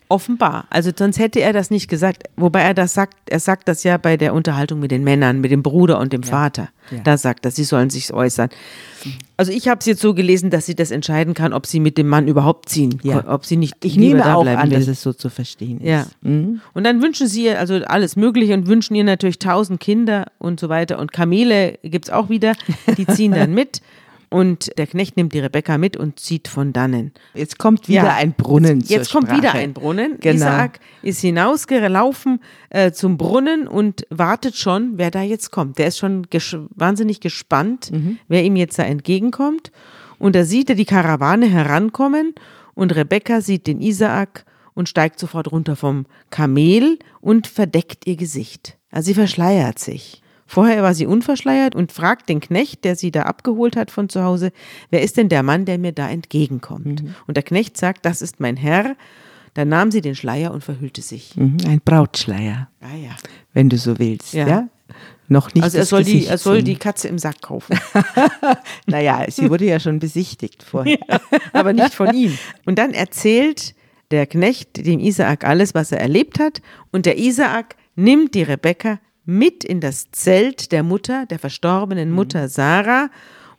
Offenbar. 0.10 0.66
Also 0.70 0.92
sonst 0.98 1.20
hätte 1.20 1.40
er 1.42 1.52
das 1.52 1.70
nicht 1.70 1.90
gesagt. 1.90 2.24
Wobei 2.38 2.62
er 2.62 2.74
das 2.74 2.94
sagt, 2.94 3.16
er 3.30 3.40
sagt 3.42 3.68
das 3.68 3.84
ja 3.84 3.98
bei 3.98 4.16
der 4.16 4.34
Unterhaltung 4.34 4.80
mit 4.80 4.92
den 4.92 5.04
Männern, 5.04 5.42
mit 5.42 5.52
dem 5.52 5.64
Bruder 5.64 6.00
und 6.00 6.14
dem 6.14 6.24
Vater. 6.24 6.70
Ja. 6.92 7.00
Da 7.04 7.18
sagt 7.18 7.44
er, 7.44 7.52
sie 7.52 7.66
sollen 7.66 7.90
sich 7.90 8.14
äußern. 8.14 8.50
Also 9.36 9.52
ich 9.52 9.68
habe 9.68 9.80
es 9.80 9.86
jetzt 9.86 10.00
so 10.02 10.14
gelesen, 10.14 10.50
dass 10.50 10.66
sie 10.66 10.76
das 10.76 10.92
entscheiden 10.92 11.34
kann, 11.34 11.52
ob 11.52 11.66
sie 11.66 11.82
mit 11.82 11.98
dem 11.98 12.08
Mann 12.08 12.28
überhaupt 12.30 12.70
ziehen, 12.70 13.00
Ja. 13.04 13.26
ob 13.28 13.46
sie 13.46 13.58
nicht 13.58 13.76
Ich 13.84 13.98
nehme 13.98 14.20
da 14.22 14.36
auch 14.36 14.44
bleiben 14.44 14.62
an, 14.62 14.72
will. 14.72 14.78
dass 14.80 14.88
es 14.88 15.02
so 15.02 15.12
zu 15.12 15.30
verstehen 15.30 15.82
ist. 15.82 15.88
Ja. 15.88 16.06
Und 16.22 16.84
dann 16.84 17.02
wünschen 17.02 17.28
sie 17.28 17.44
ihr 17.46 17.60
also 17.60 17.76
alles 17.86 18.16
Mögliche 18.16 18.54
und 18.54 18.68
wünschen 18.68 18.96
ihr 18.96 19.04
natürlich 19.04 19.40
tausend 19.40 19.80
Kinder 19.82 20.28
und 20.40 20.60
so 20.60 20.70
weiter. 20.70 21.00
Und 21.00 21.12
Kamele 21.12 21.78
gibt's 21.84 22.10
auch 22.10 22.30
wieder, 22.30 22.54
die 22.98 23.06
ziehen 23.06 23.34
dann 23.34 23.54
mit. 23.54 23.82
Und 24.30 24.78
der 24.78 24.88
Knecht 24.88 25.16
nimmt 25.16 25.34
die 25.34 25.40
Rebecca 25.40 25.78
mit 25.78 25.96
und 25.96 26.20
zieht 26.20 26.50
von 26.50 26.74
dannen. 26.74 27.12
Jetzt 27.34 27.58
kommt 27.58 27.88
wieder 27.88 28.04
Ja. 28.04 28.16
ein 28.16 28.34
Brunnen 28.34 28.82
Jetzt, 28.82 28.90
jetzt 28.90 29.12
kommt 29.14 29.32
wieder 29.32 29.54
ein 29.54 29.74
Brunnen. 29.74 30.18
Genau. 30.20 30.36
Isaak 30.36 30.80
ist 31.02 31.22
hinausgelaufen 31.22 32.40
äh, 32.70 32.92
zum 32.92 33.18
Brunnen 33.18 33.68
und 33.68 34.06
wartet 34.10 34.56
schon, 34.58 34.94
wer 34.98 35.12
da 35.12 35.22
jetzt 35.22 35.52
kommt. 35.52 35.78
Der 35.78 35.88
ist 35.88 35.98
schon 35.98 36.24
ges 36.30 36.58
wahnsinnig 36.76 37.22
gespannt, 37.22 37.92
Mhm. 37.92 38.20
wer 38.28 38.44
ihm 38.44 38.56
jetzt 38.58 38.78
da 38.80 38.84
entgegenkommt. 38.84 39.72
Und 40.20 40.36
da 40.36 40.44
sieht 40.44 40.70
er 40.70 40.76
die 40.76 40.86
Karawane 40.86 41.46
herankommen 41.48 42.34
und 42.74 42.96
Rebekka 42.96 43.40
sieht 43.42 43.66
den 43.68 43.82
Isaak 43.82 44.46
und 44.74 44.90
steigt 44.90 45.20
sofort 45.20 45.52
runter 45.52 45.76
vom 45.76 46.06
Kamel 46.32 47.00
und 47.22 47.48
verdeckt 47.48 48.06
ihr 48.08 48.16
Gesicht. 48.16 48.78
Also 48.92 49.08
sie 49.08 49.14
verschleiert 49.14 49.80
sich. 49.80 50.22
Vorher 50.48 50.82
war 50.82 50.94
sie 50.94 51.06
unverschleiert 51.06 51.76
und 51.76 51.92
fragt 51.92 52.30
den 52.30 52.40
Knecht, 52.40 52.84
der 52.86 52.96
sie 52.96 53.12
da 53.12 53.24
abgeholt 53.24 53.76
hat 53.76 53.92
von 53.92 54.08
zu 54.10 54.24
Hause, 54.24 54.52
wer 54.90 55.02
ist 55.02 55.18
denn 55.18 55.30
der 55.30 55.44
Mann, 55.44 55.66
der 55.66 55.78
mir 55.78 55.92
da 55.92 56.10
entgegenkommt? 56.10 57.04
Mhm. 57.04 57.16
Und 57.28 57.36
der 57.38 57.44
Knecht 57.44 57.78
sagt, 57.78 58.06
das 58.06 58.22
ist 58.22 58.40
mein 58.40 58.56
Herr. 58.58 58.96
Dann 59.56 59.70
nahm 59.70 59.92
sie 59.92 60.02
den 60.02 60.16
Schleier 60.16 60.52
und 60.52 60.64
verhüllte 60.64 61.02
sich. 61.02 61.36
Mhm, 61.36 61.58
Ein 61.68 61.82
Brautschleier, 61.84 62.70
Ah 62.80 62.96
ja. 62.96 63.16
wenn 63.54 63.70
du 63.70 63.78
so 63.78 63.98
willst. 64.00 64.34
Ja. 64.34 64.48
Ja. 64.48 64.68
Noch 65.28 65.54
nicht 65.54 65.64
Also 65.64 65.80
er 65.80 65.86
soll, 65.86 66.04
die, 66.06 66.26
er 66.28 66.38
soll 66.38 66.58
sehen. 66.58 66.66
die 66.66 66.76
Katze 66.78 67.10
im 67.10 67.18
Sack 67.18 67.42
kaufen, 67.42 67.78
Naja, 68.86 69.26
sie 69.30 69.50
wurde 69.50 69.66
ja 69.66 69.80
schon 69.80 70.00
besichtigt 70.00 70.64
vorher. 70.64 71.00
aber 71.54 71.74
nicht 71.74 71.94
von 71.94 72.14
ihm. 72.16 72.38
Und 72.66 72.78
dann 72.80 72.94
erzählt 72.94 73.76
der 74.12 74.26
Knecht 74.28 74.86
dem 74.86 75.00
Isaak 75.00 75.44
alles, 75.44 75.74
was 75.76 75.92
er 75.92 76.00
erlebt 76.00 76.40
hat. 76.40 76.62
Und 76.92 77.06
der 77.06 77.18
Isaak 77.18 77.76
nimmt 77.96 78.36
die 78.36 78.44
Rebekka 78.44 79.00
mit 79.28 79.64
in 79.64 79.82
das 79.82 80.10
Zelt 80.12 80.72
der 80.72 80.84
Mutter, 80.84 81.26
der 81.28 81.38
verstorbenen 81.38 82.12
Mutter 82.12 82.48
Sarah 82.48 83.10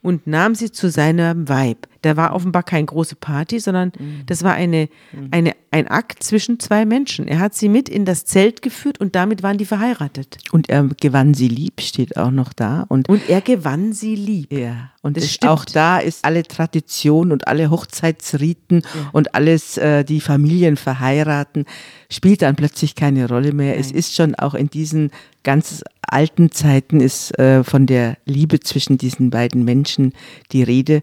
und 0.02 0.26
nahm 0.26 0.54
sie 0.54 0.72
zu 0.72 0.90
seinem 0.90 1.48
Weib. 1.48 1.87
Da 2.08 2.16
war 2.16 2.34
offenbar 2.34 2.62
keine 2.62 2.86
große 2.86 3.16
Party, 3.16 3.60
sondern 3.60 3.92
das 4.24 4.42
war 4.42 4.54
eine, 4.54 4.88
eine, 5.30 5.52
ein 5.70 5.88
Akt 5.88 6.22
zwischen 6.22 6.58
zwei 6.58 6.86
Menschen. 6.86 7.28
Er 7.28 7.38
hat 7.38 7.54
sie 7.54 7.68
mit 7.68 7.88
in 7.90 8.06
das 8.06 8.24
Zelt 8.24 8.62
geführt 8.62 8.98
und 8.98 9.14
damit 9.14 9.42
waren 9.42 9.58
die 9.58 9.66
verheiratet. 9.66 10.38
Und 10.52 10.70
er 10.70 10.84
gewann 11.00 11.34
sie 11.34 11.48
lieb, 11.48 11.82
steht 11.82 12.16
auch 12.16 12.30
noch 12.30 12.54
da. 12.54 12.86
Und 12.88 13.10
Und 13.10 13.28
er 13.28 13.42
gewann 13.42 13.92
sie 13.92 14.14
lieb. 14.16 14.50
Ja, 14.52 14.90
und 15.02 15.18
Das 15.18 15.30
stimmt. 15.30 15.52
auch 15.52 15.64
da 15.66 15.98
ist 15.98 16.24
alle 16.24 16.44
Tradition 16.44 17.30
und 17.30 17.46
alle 17.46 17.68
Hochzeitsriten 17.70 18.82
und 19.12 19.34
alles, 19.34 19.76
äh, 19.76 20.02
die 20.04 20.20
Familien 20.22 20.76
verheiraten, 20.78 21.66
spielt 22.10 22.40
dann 22.40 22.56
plötzlich 22.56 22.94
keine 22.94 23.28
Rolle 23.28 23.52
mehr. 23.52 23.78
Es 23.78 23.90
ist 23.92 24.14
schon 24.14 24.34
auch 24.34 24.54
in 24.54 24.70
diesen 24.70 25.10
ganz 25.42 25.84
alten 26.12 26.50
Zeiten 26.50 27.00
ist 27.00 27.38
äh, 27.38 27.64
von 27.64 27.86
der 27.86 28.16
Liebe 28.24 28.60
zwischen 28.60 28.98
diesen 28.98 29.30
beiden 29.30 29.64
Menschen 29.64 30.12
die 30.52 30.62
Rede. 30.62 31.02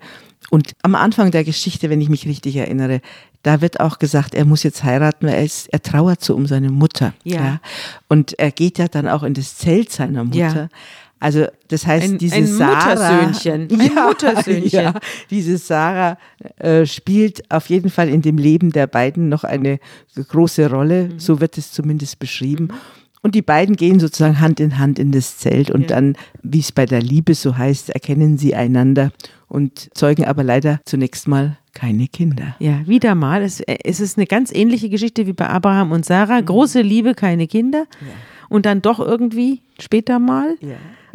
Und 0.49 0.73
am 0.83 0.95
Anfang 0.95 1.31
der 1.31 1.43
Geschichte, 1.43 1.89
wenn 1.89 2.01
ich 2.01 2.09
mich 2.09 2.27
richtig 2.27 2.55
erinnere, 2.55 3.01
da 3.43 3.61
wird 3.61 3.79
auch 3.79 3.99
gesagt, 3.99 4.33
er 4.35 4.45
muss 4.45 4.63
jetzt 4.63 4.83
heiraten, 4.83 5.27
weil 5.27 5.35
er, 5.35 5.43
ist, 5.43 5.67
er 5.71 5.81
trauert 5.81 6.23
so 6.23 6.35
um 6.35 6.45
seine 6.47 6.69
Mutter. 6.69 7.13
Ja. 7.23 7.59
Und 8.09 8.37
er 8.39 8.51
geht 8.51 8.77
ja 8.77 8.87
dann 8.87 9.07
auch 9.07 9.23
in 9.23 9.33
das 9.33 9.57
Zelt 9.57 9.91
seiner 9.91 10.23
Mutter. 10.23 10.37
Ja. 10.37 10.69
Also 11.19 11.45
das 11.69 11.87
heißt, 11.87 12.13
Ein- 12.13 12.17
diese 12.17 12.35
ein 12.35 12.45
Sarah, 12.45 13.23
Muttersöhnchen. 13.23 13.69
Ein 13.81 13.93
Muttersöhnchen. 13.95 14.69
Ja, 14.69 14.93
diese 15.29 15.57
Sarah 15.57 16.17
äh, 16.57 16.85
spielt 16.85 17.49
auf 17.51 17.69
jeden 17.69 17.89
Fall 17.89 18.09
in 18.09 18.21
dem 18.21 18.37
Leben 18.37 18.71
der 18.71 18.85
beiden 18.87 19.29
noch 19.29 19.43
eine 19.43 19.79
große 20.15 20.69
Rolle. 20.69 21.05
Mhm. 21.05 21.19
So 21.19 21.39
wird 21.41 21.57
es 21.57 21.71
zumindest 21.71 22.19
beschrieben. 22.19 22.69
Und 23.25 23.33
die 23.33 23.41
beiden 23.41 23.75
gehen 23.75 23.99
sozusagen 23.99 24.39
Hand 24.39 24.59
in 24.59 24.77
Hand 24.77 24.99
in 24.99 25.11
das 25.11 25.39
Zelt 25.39 25.71
und 25.71 25.89
dann, 25.89 26.15
wie 26.43 26.59
es 26.59 26.71
bei 26.71 26.85
der 26.85 27.01
Liebe 27.01 27.33
so 27.33 27.57
heißt, 27.57 27.89
erkennen 27.89 28.37
sie 28.37 28.53
einander 28.53 29.11
und 29.47 29.89
zeugen 29.95 30.25
aber 30.25 30.43
leider 30.43 30.79
zunächst 30.85 31.27
mal 31.27 31.57
keine 31.73 32.07
Kinder. 32.07 32.55
Ja, 32.59 32.85
wieder 32.85 33.15
mal. 33.15 33.41
Es, 33.41 33.61
äh, 33.61 33.77
es 33.83 33.99
ist 33.99 34.19
eine 34.19 34.27
ganz 34.27 34.51
ähnliche 34.53 34.89
Geschichte 34.89 35.25
wie 35.25 35.33
bei 35.33 35.49
Abraham 35.49 35.91
und 35.91 36.05
Sarah. 36.05 36.39
Große 36.39 36.81
Liebe, 36.81 37.15
keine 37.15 37.47
Kinder. 37.47 37.85
Und 38.47 38.67
dann 38.67 38.83
doch 38.83 38.99
irgendwie 38.99 39.61
später 39.79 40.19
mal. 40.19 40.55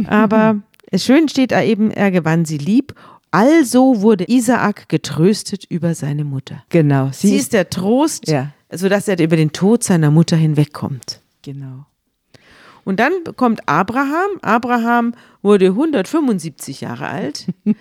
Aber 0.09 0.57
es 0.91 1.05
schön 1.05 1.29
steht 1.29 1.53
da 1.53 1.63
eben, 1.63 1.93
er 1.93 2.11
gewann 2.11 2.45
sie 2.45 2.59
lieb. 2.59 2.93
Also 3.31 4.03
wurde 4.03 4.25
Isaak 4.27 4.89
getröstet 4.89 5.65
über 5.69 5.95
seine 5.95 6.25
Mutter. 6.25 6.65
Genau. 6.71 7.11
Sie 7.13 7.37
ist 7.37 7.53
der 7.53 7.71
Trost, 7.71 8.29
Ja. 8.29 8.51
sodass 8.73 9.07
er 9.07 9.21
über 9.21 9.37
den 9.37 9.53
Tod 9.53 9.85
seiner 9.85 10.11
Mutter 10.11 10.37
hinwegkommt. 10.37 11.21
genau. 11.45 11.87
Und 12.91 12.99
dann 12.99 13.13
kommt 13.37 13.69
Abraham. 13.69 14.31
Abraham 14.43 15.15
wurde 15.43 15.67
175 15.67 16.81
Jahre 16.81 17.07
alt. 17.07 17.47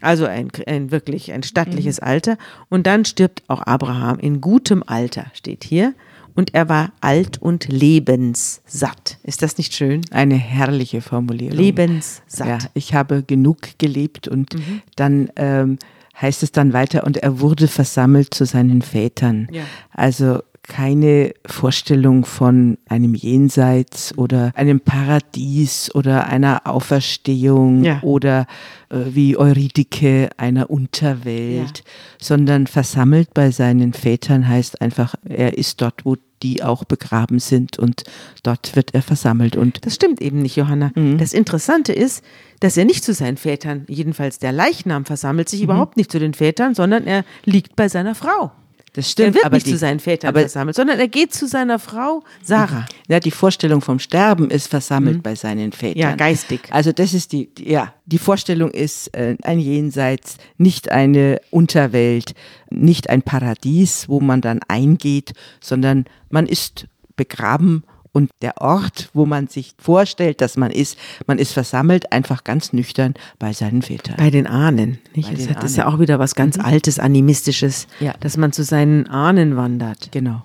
Also 0.00 0.26
ein, 0.26 0.50
ein 0.66 0.90
wirklich 0.90 1.32
ein 1.32 1.42
stattliches 1.44 1.98
Alter. 1.98 2.36
Und 2.68 2.86
dann 2.86 3.06
stirbt 3.06 3.42
auch 3.48 3.62
Abraham 3.62 4.18
in 4.18 4.42
gutem 4.42 4.82
Alter, 4.84 5.26
steht 5.32 5.64
hier. 5.64 5.94
Und 6.34 6.52
er 6.52 6.68
war 6.68 6.92
alt 7.00 7.40
und 7.40 7.68
lebenssatt. 7.68 9.18
Ist 9.22 9.40
das 9.40 9.56
nicht 9.56 9.72
schön? 9.72 10.02
Eine 10.10 10.34
herrliche 10.34 11.00
Formulierung. 11.00 11.56
Lebenssatt. 11.56 12.46
Ja, 12.46 12.58
ich 12.74 12.92
habe 12.92 13.22
genug 13.22 13.78
gelebt 13.78 14.28
und 14.28 14.56
dann 14.96 15.30
ähm, 15.36 15.78
heißt 16.20 16.42
es 16.42 16.52
dann 16.52 16.74
weiter, 16.74 17.04
und 17.04 17.16
er 17.18 17.40
wurde 17.40 17.68
versammelt 17.68 18.34
zu 18.34 18.44
seinen 18.44 18.82
Vätern. 18.82 19.48
Ja. 19.50 19.62
Also 19.92 20.42
keine 20.66 21.34
Vorstellung 21.46 22.24
von 22.24 22.78
einem 22.88 23.14
Jenseits 23.14 24.16
oder 24.16 24.50
einem 24.56 24.80
Paradies 24.80 25.94
oder 25.94 26.26
einer 26.26 26.62
Auferstehung 26.66 27.84
Ja. 27.84 28.00
oder 28.02 28.46
äh, 28.88 28.96
wie 29.10 29.36
Eurydike 29.36 30.30
einer 30.36 30.70
Unterwelt, 30.70 31.78
Ja. 31.78 31.84
sondern 32.18 32.66
versammelt 32.66 33.34
bei 33.34 33.50
seinen 33.50 33.92
Vätern 33.92 34.48
heißt 34.48 34.80
einfach, 34.80 35.14
er 35.28 35.56
ist 35.58 35.80
dort, 35.82 36.04
wo 36.04 36.16
die 36.42 36.62
auch 36.62 36.84
begraben 36.84 37.38
sind 37.38 37.78
und 37.78 38.04
dort 38.42 38.74
wird 38.76 38.94
er 38.94 39.02
versammelt 39.02 39.56
und 39.56 39.84
Das 39.86 39.94
stimmt 39.94 40.20
eben 40.20 40.40
nicht, 40.42 40.56
Johanna. 40.56 40.90
Mhm. 40.94 41.16
Das 41.18 41.32
Interessante 41.32 41.92
ist, 41.92 42.22
dass 42.60 42.76
er 42.76 42.84
nicht 42.84 43.04
zu 43.04 43.12
seinen 43.14 43.36
Vätern, 43.36 43.84
jedenfalls 43.88 44.38
der 44.38 44.52
Leichnam 44.52 45.04
versammelt 45.04 45.48
Mhm. 45.48 45.50
sich 45.50 45.62
überhaupt 45.62 45.96
nicht 45.96 46.10
zu 46.10 46.18
den 46.18 46.34
Vätern, 46.34 46.74
sondern 46.74 47.04
er 47.06 47.24
liegt 47.44 47.76
bei 47.76 47.88
seiner 47.88 48.14
Frau. 48.14 48.52
Das 48.94 49.04
Er 49.06 49.10
stimmt. 49.10 49.34
wird 49.34 49.44
aber 49.44 49.56
nicht 49.56 49.66
die, 49.66 49.72
zu 49.72 49.76
seinen 49.78 50.00
Vätern 50.00 50.28
aber- 50.30 50.40
versammelt, 50.40 50.74
sondern 50.76 50.98
er 50.98 51.08
geht 51.08 51.34
zu 51.34 51.46
seiner 51.46 51.78
Frau 51.78 52.24
Sarah. 52.42 52.86
Ja, 53.08 53.20
die 53.20 53.30
Vorstellung 53.30 53.80
vom 53.82 53.98
Sterben 53.98 54.50
ist 54.50 54.68
versammelt 54.68 55.22
bei 55.22 55.34
seinen 55.34 55.72
Vätern. 55.72 55.96
Mhm. 55.96 56.00
Ja, 56.00 56.16
geistig. 56.16 56.60
Also 56.70 56.92
das 56.92 57.12
ist 57.12 57.32
die, 57.32 57.52
die- 57.54 57.70
ja, 57.70 57.92
die 58.06 58.18
Vorstellung 58.18 58.70
ist 58.70 59.14
äh, 59.14 59.36
ein 59.42 59.58
Jenseits, 59.58 60.38
nicht 60.58 60.90
eine 60.90 61.40
Unterwelt, 61.50 62.34
nicht 62.70 63.10
ein 63.10 63.22
Paradies, 63.22 64.08
wo 64.08 64.20
man 64.20 64.40
dann 64.40 64.60
eingeht, 64.68 65.32
sondern 65.60 66.06
man 66.30 66.46
ist 66.46 66.86
begraben 67.16 67.84
und 68.14 68.30
der 68.42 68.62
Ort, 68.62 69.10
wo 69.12 69.26
man 69.26 69.48
sich 69.48 69.74
vorstellt, 69.76 70.40
dass 70.40 70.56
man 70.56 70.70
ist, 70.70 70.96
man 71.26 71.38
ist 71.38 71.52
versammelt, 71.52 72.12
einfach 72.12 72.44
ganz 72.44 72.72
nüchtern 72.72 73.14
bei 73.40 73.52
seinen 73.52 73.82
Vätern. 73.82 74.14
Bei 74.16 74.30
den 74.30 74.46
Ahnen. 74.46 74.98
Nicht? 75.14 75.28
Bei 75.28 75.34
das, 75.34 75.48
hat, 75.50 75.56
das 75.58 75.72
ist 75.72 75.76
ja 75.76 75.84
Ahnen. 75.86 75.96
auch 75.96 76.00
wieder 76.00 76.18
was 76.20 76.34
ganz 76.36 76.58
Altes, 76.58 76.98
Animistisches, 77.00 77.88
Ja. 77.98 78.14
dass 78.20 78.36
man 78.36 78.52
zu 78.52 78.62
seinen 78.62 79.08
Ahnen 79.08 79.56
wandert. 79.56 80.12
Genau. 80.12 80.44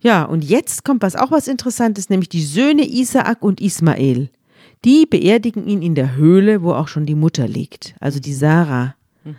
Ja, 0.00 0.24
und 0.24 0.42
jetzt 0.42 0.82
kommt 0.84 1.02
was 1.02 1.14
auch 1.14 1.30
was 1.30 1.46
Interessantes, 1.46 2.08
nämlich 2.08 2.28
die 2.30 2.42
Söhne 2.42 2.88
Isaak 2.88 3.42
und 3.42 3.60
Ismael. 3.60 4.30
Die 4.84 5.06
beerdigen 5.06 5.68
ihn 5.68 5.82
in 5.82 5.94
der 5.94 6.16
Höhle, 6.16 6.62
wo 6.62 6.72
auch 6.72 6.88
schon 6.88 7.06
die 7.06 7.14
Mutter 7.14 7.46
liegt, 7.46 7.94
also 8.00 8.18
die 8.18 8.34
Sarah, 8.34 8.96
äh, 9.24 9.30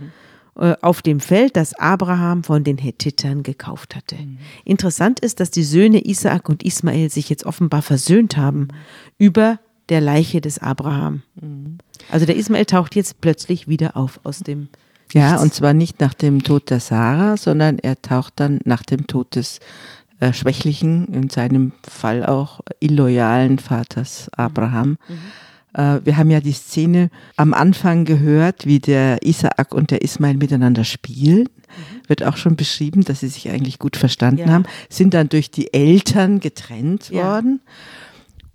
auf 0.55 1.01
dem 1.01 1.19
Feld, 1.19 1.55
das 1.55 1.73
Abraham 1.73 2.43
von 2.43 2.63
den 2.63 2.77
Hethitern 2.77 3.41
gekauft 3.43 3.95
hatte. 3.95 4.15
Interessant 4.65 5.19
ist, 5.19 5.39
dass 5.39 5.49
die 5.49 5.63
Söhne 5.63 6.05
Isaak 6.05 6.47
und 6.49 6.63
Ismael 6.63 7.09
sich 7.09 7.29
jetzt 7.29 7.45
offenbar 7.45 7.81
versöhnt 7.81 8.37
haben 8.37 8.67
über 9.17 9.59
der 9.89 9.99
Leiche 9.99 10.41
des 10.41 10.59
Abraham. 10.59 11.23
Also 12.11 12.25
der 12.25 12.35
Ismael 12.35 12.65
taucht 12.65 12.95
jetzt 12.95 13.19
plötzlich 13.19 13.67
wieder 13.67 13.97
auf 13.97 14.19
aus 14.23 14.39
dem 14.39 14.69
Ja, 15.11 15.31
Nichts. 15.31 15.43
und 15.43 15.53
zwar 15.53 15.73
nicht 15.73 15.99
nach 15.99 16.13
dem 16.13 16.43
Tod 16.43 16.69
der 16.69 16.79
Sarah, 16.79 17.35
sondern 17.37 17.79
er 17.79 18.01
taucht 18.01 18.33
dann 18.37 18.59
nach 18.63 18.83
dem 18.83 19.07
Tod 19.07 19.35
des 19.35 19.59
äh, 20.19 20.33
schwächlichen, 20.33 21.07
in 21.07 21.29
seinem 21.29 21.73
Fall 21.87 22.25
auch 22.25 22.61
illoyalen 22.79 23.59
Vaters 23.59 24.29
Abraham. 24.37 24.97
Äh, 25.09 25.13
wir 25.73 26.17
haben 26.17 26.29
ja 26.29 26.39
die 26.39 26.51
Szene 26.53 27.09
am 27.35 27.53
Anfang 27.53 28.05
gehört, 28.05 28.65
wie 28.65 28.79
der 28.79 29.23
Isaak 29.25 29.73
und 29.73 29.89
der 29.91 30.01
Ismail 30.03 30.35
miteinander 30.37 30.83
spielen. 30.83 31.49
Wird 32.07 32.23
auch 32.23 32.37
schon 32.37 32.55
beschrieben, 32.55 33.03
dass 33.03 33.21
sie 33.21 33.27
sich 33.29 33.49
eigentlich 33.49 33.79
gut 33.79 33.97
verstanden 33.97 34.41
Ja. 34.41 34.47
haben, 34.49 34.65
sind 34.89 35.13
dann 35.15 35.29
durch 35.29 35.49
die 35.49 35.73
Eltern 35.73 36.39
getrennt 36.39 37.09
Ja. 37.09 37.23
worden. 37.23 37.61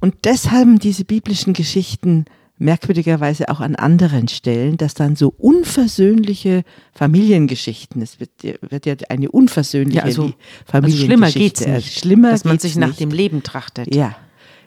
Und 0.01 0.15
deshalb 0.25 0.55
haben 0.55 0.79
diese 0.79 1.05
biblischen 1.05 1.55
Geschichten 1.55 2.27
merkwürdigerweise 2.61 3.49
auch 3.49 3.61
an 3.61 3.75
anderen 3.77 4.29
Stellen, 4.29 4.77
dass 4.77 4.95
dann 4.95 5.17
so 5.17 5.35
unversöhnliche 5.39 6.63
Familiengeschichten, 6.95 8.03
es 8.03 8.21
wird, 8.21 8.31
wird 8.43 8.87
ja 8.87 8.95
eine 9.09 9.31
unversöhnliche 9.31 9.99
Ja, 9.99 10.05
also- 10.05 10.27
Lie- 10.27 10.35
Also 10.71 10.89
schlimmer 10.97 11.27
Familiengeschichte. 11.29 11.39
geht's 11.41 11.63
also 11.63 11.73
nicht. 11.77 11.99
Schlimmer 11.99 12.31
dass 12.31 12.45
man 12.45 12.59
sich 12.59 12.77
nach 12.77 12.89
nicht. 12.89 13.01
dem 13.01 13.11
Leben 13.11 13.43
trachtet. 13.43 13.93
Ja, 13.95 14.17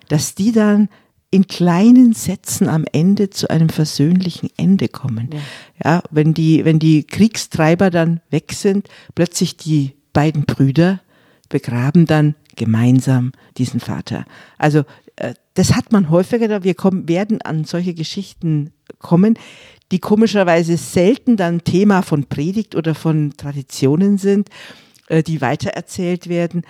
dass 0.10 0.36
die 0.36 0.52
dann 0.52 0.90
in 1.32 1.48
kleinen 1.48 2.14
Sätzen 2.14 2.68
am 2.68 2.86
Ende 2.92 3.30
zu 3.30 3.50
einem 3.50 3.70
versöhnlichen 3.70 4.50
Ende 4.58 4.90
kommen. 4.90 5.30
Ja, 5.84 6.04
wenn 6.12 6.34
die, 6.34 6.66
wenn 6.66 6.78
die 6.78 7.06
Kriegstreiber 7.06 7.90
dann 7.90 8.20
weg 8.30 8.52
sind, 8.52 8.90
plötzlich 9.16 9.56
die 9.56 9.94
beiden 10.12 10.46
Brüder 10.46 11.00
begraben 11.48 12.06
dann 12.06 12.36
gemeinsam 12.58 13.32
diesen 13.58 13.80
Vater. 13.80 14.26
Also 14.58 14.84
äh, 15.16 15.34
das 15.54 15.74
hat 15.74 15.92
man 15.92 16.10
häufiger, 16.10 16.50
da 16.50 16.64
wir 16.64 16.74
kommen, 16.74 17.08
werden 17.08 17.42
an 17.42 17.64
solche 17.64 17.94
Geschichten 17.94 18.72
kommen, 19.00 19.38
die 19.92 20.00
komischerweise 20.00 20.78
selten 20.78 21.38
dann 21.38 21.64
Thema 21.64 22.02
von 22.02 22.26
Predigt 22.26 22.76
oder 22.76 22.94
von 22.94 23.34
Traditionen 23.38 24.18
sind, 24.18 24.50
äh, 25.08 25.24
die 25.24 25.42
weitererzählt 25.42 26.28
werden. 26.28 26.64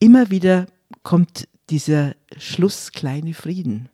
Immer 0.00 0.30
wieder 0.30 0.66
kommt 1.02 1.48
dieser 1.70 2.14
Schluss 2.36 2.92
kleine 2.92 3.34
Frieden. 3.34 3.88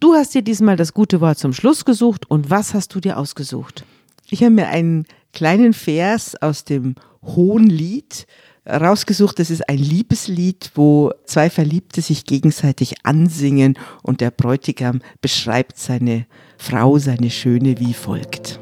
Du 0.00 0.14
hast 0.14 0.34
dir 0.34 0.42
diesmal 0.42 0.76
das 0.76 0.94
gute 0.94 1.20
Wort 1.20 1.38
zum 1.38 1.52
Schluss 1.52 1.84
gesucht 1.84 2.30
und 2.30 2.50
was 2.50 2.74
hast 2.74 2.94
du 2.94 3.00
dir 3.00 3.18
ausgesucht? 3.18 3.84
Ich 4.28 4.42
habe 4.42 4.50
mir 4.50 4.68
einen 4.68 5.06
kleinen 5.32 5.72
Vers 5.72 6.40
aus 6.40 6.64
dem 6.64 6.96
Hohenlied 7.22 8.26
rausgesucht. 8.68 9.38
Das 9.38 9.50
ist 9.50 9.68
ein 9.68 9.78
Liebeslied, 9.78 10.72
wo 10.74 11.12
zwei 11.24 11.50
Verliebte 11.50 12.00
sich 12.00 12.24
gegenseitig 12.24 13.04
ansingen 13.04 13.78
und 14.02 14.20
der 14.20 14.30
Bräutigam 14.30 15.00
beschreibt 15.20 15.78
seine 15.78 16.26
Frau, 16.58 16.98
seine 16.98 17.30
Schöne 17.30 17.78
wie 17.78 17.94
folgt. 17.94 18.61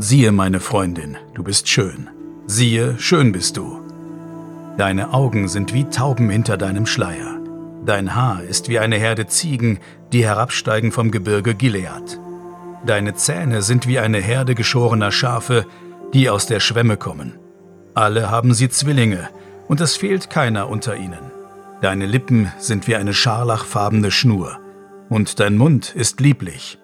Siehe, 0.00 0.30
meine 0.30 0.60
Freundin, 0.60 1.16
du 1.34 1.42
bist 1.42 1.68
schön. 1.68 2.08
Siehe, 2.46 2.96
schön 3.00 3.32
bist 3.32 3.56
du. 3.56 3.80
Deine 4.76 5.12
Augen 5.12 5.48
sind 5.48 5.74
wie 5.74 5.90
Tauben 5.90 6.30
hinter 6.30 6.56
deinem 6.56 6.86
Schleier. 6.86 7.40
Dein 7.84 8.14
Haar 8.14 8.44
ist 8.44 8.68
wie 8.68 8.78
eine 8.78 8.94
Herde 8.94 9.26
Ziegen, 9.26 9.80
die 10.12 10.24
herabsteigen 10.24 10.92
vom 10.92 11.10
Gebirge 11.10 11.56
Gilead. 11.56 12.20
Deine 12.86 13.16
Zähne 13.16 13.60
sind 13.60 13.88
wie 13.88 13.98
eine 13.98 14.18
Herde 14.18 14.54
geschorener 14.54 15.10
Schafe, 15.10 15.66
die 16.14 16.30
aus 16.30 16.46
der 16.46 16.60
Schwemme 16.60 16.96
kommen. 16.96 17.36
Alle 17.94 18.30
haben 18.30 18.54
sie 18.54 18.68
Zwillinge, 18.68 19.28
und 19.66 19.80
es 19.80 19.96
fehlt 19.96 20.30
keiner 20.30 20.68
unter 20.68 20.94
ihnen. 20.94 21.32
Deine 21.82 22.06
Lippen 22.06 22.52
sind 22.58 22.86
wie 22.86 22.94
eine 22.94 23.14
scharlachfarbene 23.14 24.12
Schnur, 24.12 24.60
und 25.08 25.40
dein 25.40 25.56
Mund 25.56 25.92
ist 25.96 26.20
lieblich. 26.20 26.78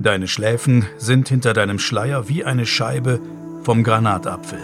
Deine 0.00 0.28
Schläfen 0.28 0.86
sind 0.96 1.28
hinter 1.28 1.52
deinem 1.52 1.78
Schleier 1.78 2.26
wie 2.26 2.42
eine 2.42 2.64
Scheibe 2.64 3.20
vom 3.62 3.84
Granatapfel. 3.84 4.58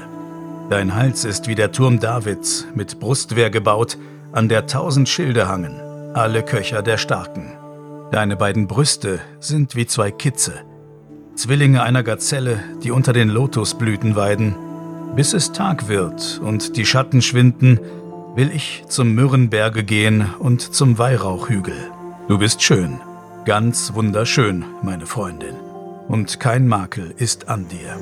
Dein 0.70 0.94
Hals 0.94 1.26
ist 1.26 1.46
wie 1.46 1.54
der 1.54 1.72
Turm 1.72 2.00
Davids, 2.00 2.66
mit 2.74 2.98
Brustwehr 2.98 3.50
gebaut, 3.50 3.98
an 4.32 4.48
der 4.48 4.66
tausend 4.66 5.10
Schilde 5.10 5.46
hangen, 5.46 5.78
alle 6.14 6.42
Köcher 6.42 6.80
der 6.82 6.96
Starken. 6.96 7.52
Deine 8.10 8.36
beiden 8.36 8.66
Brüste 8.66 9.20
sind 9.38 9.76
wie 9.76 9.86
zwei 9.86 10.10
Kitze, 10.10 10.54
Zwillinge 11.34 11.82
einer 11.82 12.02
Gazelle, 12.02 12.58
die 12.82 12.90
unter 12.90 13.12
den 13.12 13.28
Lotusblüten 13.28 14.16
weiden. 14.16 14.56
Bis 15.16 15.34
es 15.34 15.52
Tag 15.52 15.86
wird 15.86 16.40
und 16.42 16.78
die 16.78 16.86
Schatten 16.86 17.20
schwinden, 17.20 17.78
will 18.34 18.50
ich 18.50 18.84
zum 18.88 19.14
Myrrenberge 19.14 19.84
gehen 19.84 20.30
und 20.38 20.62
zum 20.62 20.96
Weihrauchhügel. 20.96 21.76
Du 22.26 22.38
bist 22.38 22.62
schön, 22.62 23.00
ganz 23.46 23.94
wunderschön, 23.94 24.66
meine 24.82 25.06
Freundin, 25.06 25.54
und 26.08 26.40
kein 26.40 26.66
Makel 26.66 27.14
ist 27.16 27.48
an 27.48 27.68
dir. 27.68 27.96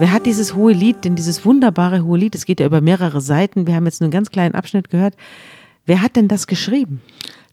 Wer 0.00 0.10
hat 0.10 0.26
dieses 0.26 0.56
hohe 0.56 0.72
Lied, 0.72 1.04
denn 1.04 1.14
dieses 1.14 1.44
wunderbare 1.44 2.02
hohe 2.02 2.18
Lied, 2.18 2.34
es 2.34 2.44
geht 2.44 2.58
ja 2.58 2.66
über 2.66 2.80
mehrere 2.80 3.20
Seiten, 3.20 3.68
wir 3.68 3.76
haben 3.76 3.86
jetzt 3.86 4.00
nur 4.00 4.06
einen 4.06 4.12
ganz 4.12 4.32
kleinen 4.32 4.56
Abschnitt 4.56 4.90
gehört. 4.90 5.14
Wer 5.86 6.02
hat 6.02 6.16
denn 6.16 6.26
das 6.26 6.48
geschrieben? 6.48 7.02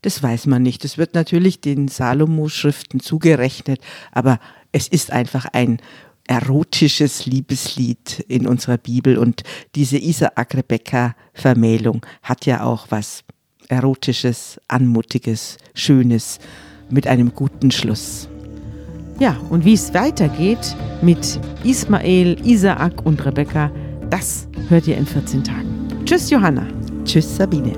Das 0.01 0.23
weiß 0.23 0.47
man 0.47 0.63
nicht. 0.63 0.83
Das 0.83 0.97
wird 0.97 1.13
natürlich 1.13 1.61
den 1.61 1.87
Salomo-Schriften 1.87 3.01
zugerechnet, 3.01 3.79
aber 4.11 4.39
es 4.71 4.87
ist 4.87 5.11
einfach 5.11 5.45
ein 5.53 5.77
erotisches 6.25 7.27
Liebeslied 7.27 8.25
in 8.27 8.47
unserer 8.47 8.79
Bibel 8.79 9.19
und 9.19 9.43
diese 9.75 9.99
Isaak-Rebekka-Vermählung 9.99 12.03
hat 12.23 12.47
ja 12.47 12.63
auch 12.63 12.87
was 12.89 13.23
Erotisches, 13.71 14.59
Anmutiges, 14.67 15.57
Schönes 15.73 16.39
mit 16.89 17.07
einem 17.07 17.33
guten 17.33 17.71
Schluss. 17.71 18.27
Ja, 19.17 19.37
und 19.49 19.63
wie 19.63 19.73
es 19.73 19.93
weitergeht 19.93 20.75
mit 21.01 21.39
Ismael, 21.63 22.37
Isaak 22.45 23.05
und 23.05 23.25
Rebekka, 23.25 23.71
das 24.09 24.47
hört 24.67 24.87
ihr 24.87 24.97
in 24.97 25.05
14 25.05 25.45
Tagen. 25.45 25.87
Tschüss, 26.03 26.29
Johanna. 26.29 26.67
Tschüss, 27.05 27.37
Sabine. 27.37 27.71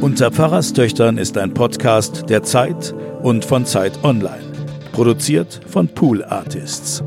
Unter 0.00 0.30
Pfarrerstöchtern 0.30 1.18
ist 1.18 1.36
ein 1.36 1.52
Podcast 1.52 2.30
der 2.30 2.44
Zeit 2.44 2.94
und 3.22 3.44
von 3.44 3.66
Zeit 3.66 4.04
Online. 4.04 4.44
Produziert 4.92 5.60
von 5.66 5.88
Pool 5.88 6.24
Artists. 6.24 7.02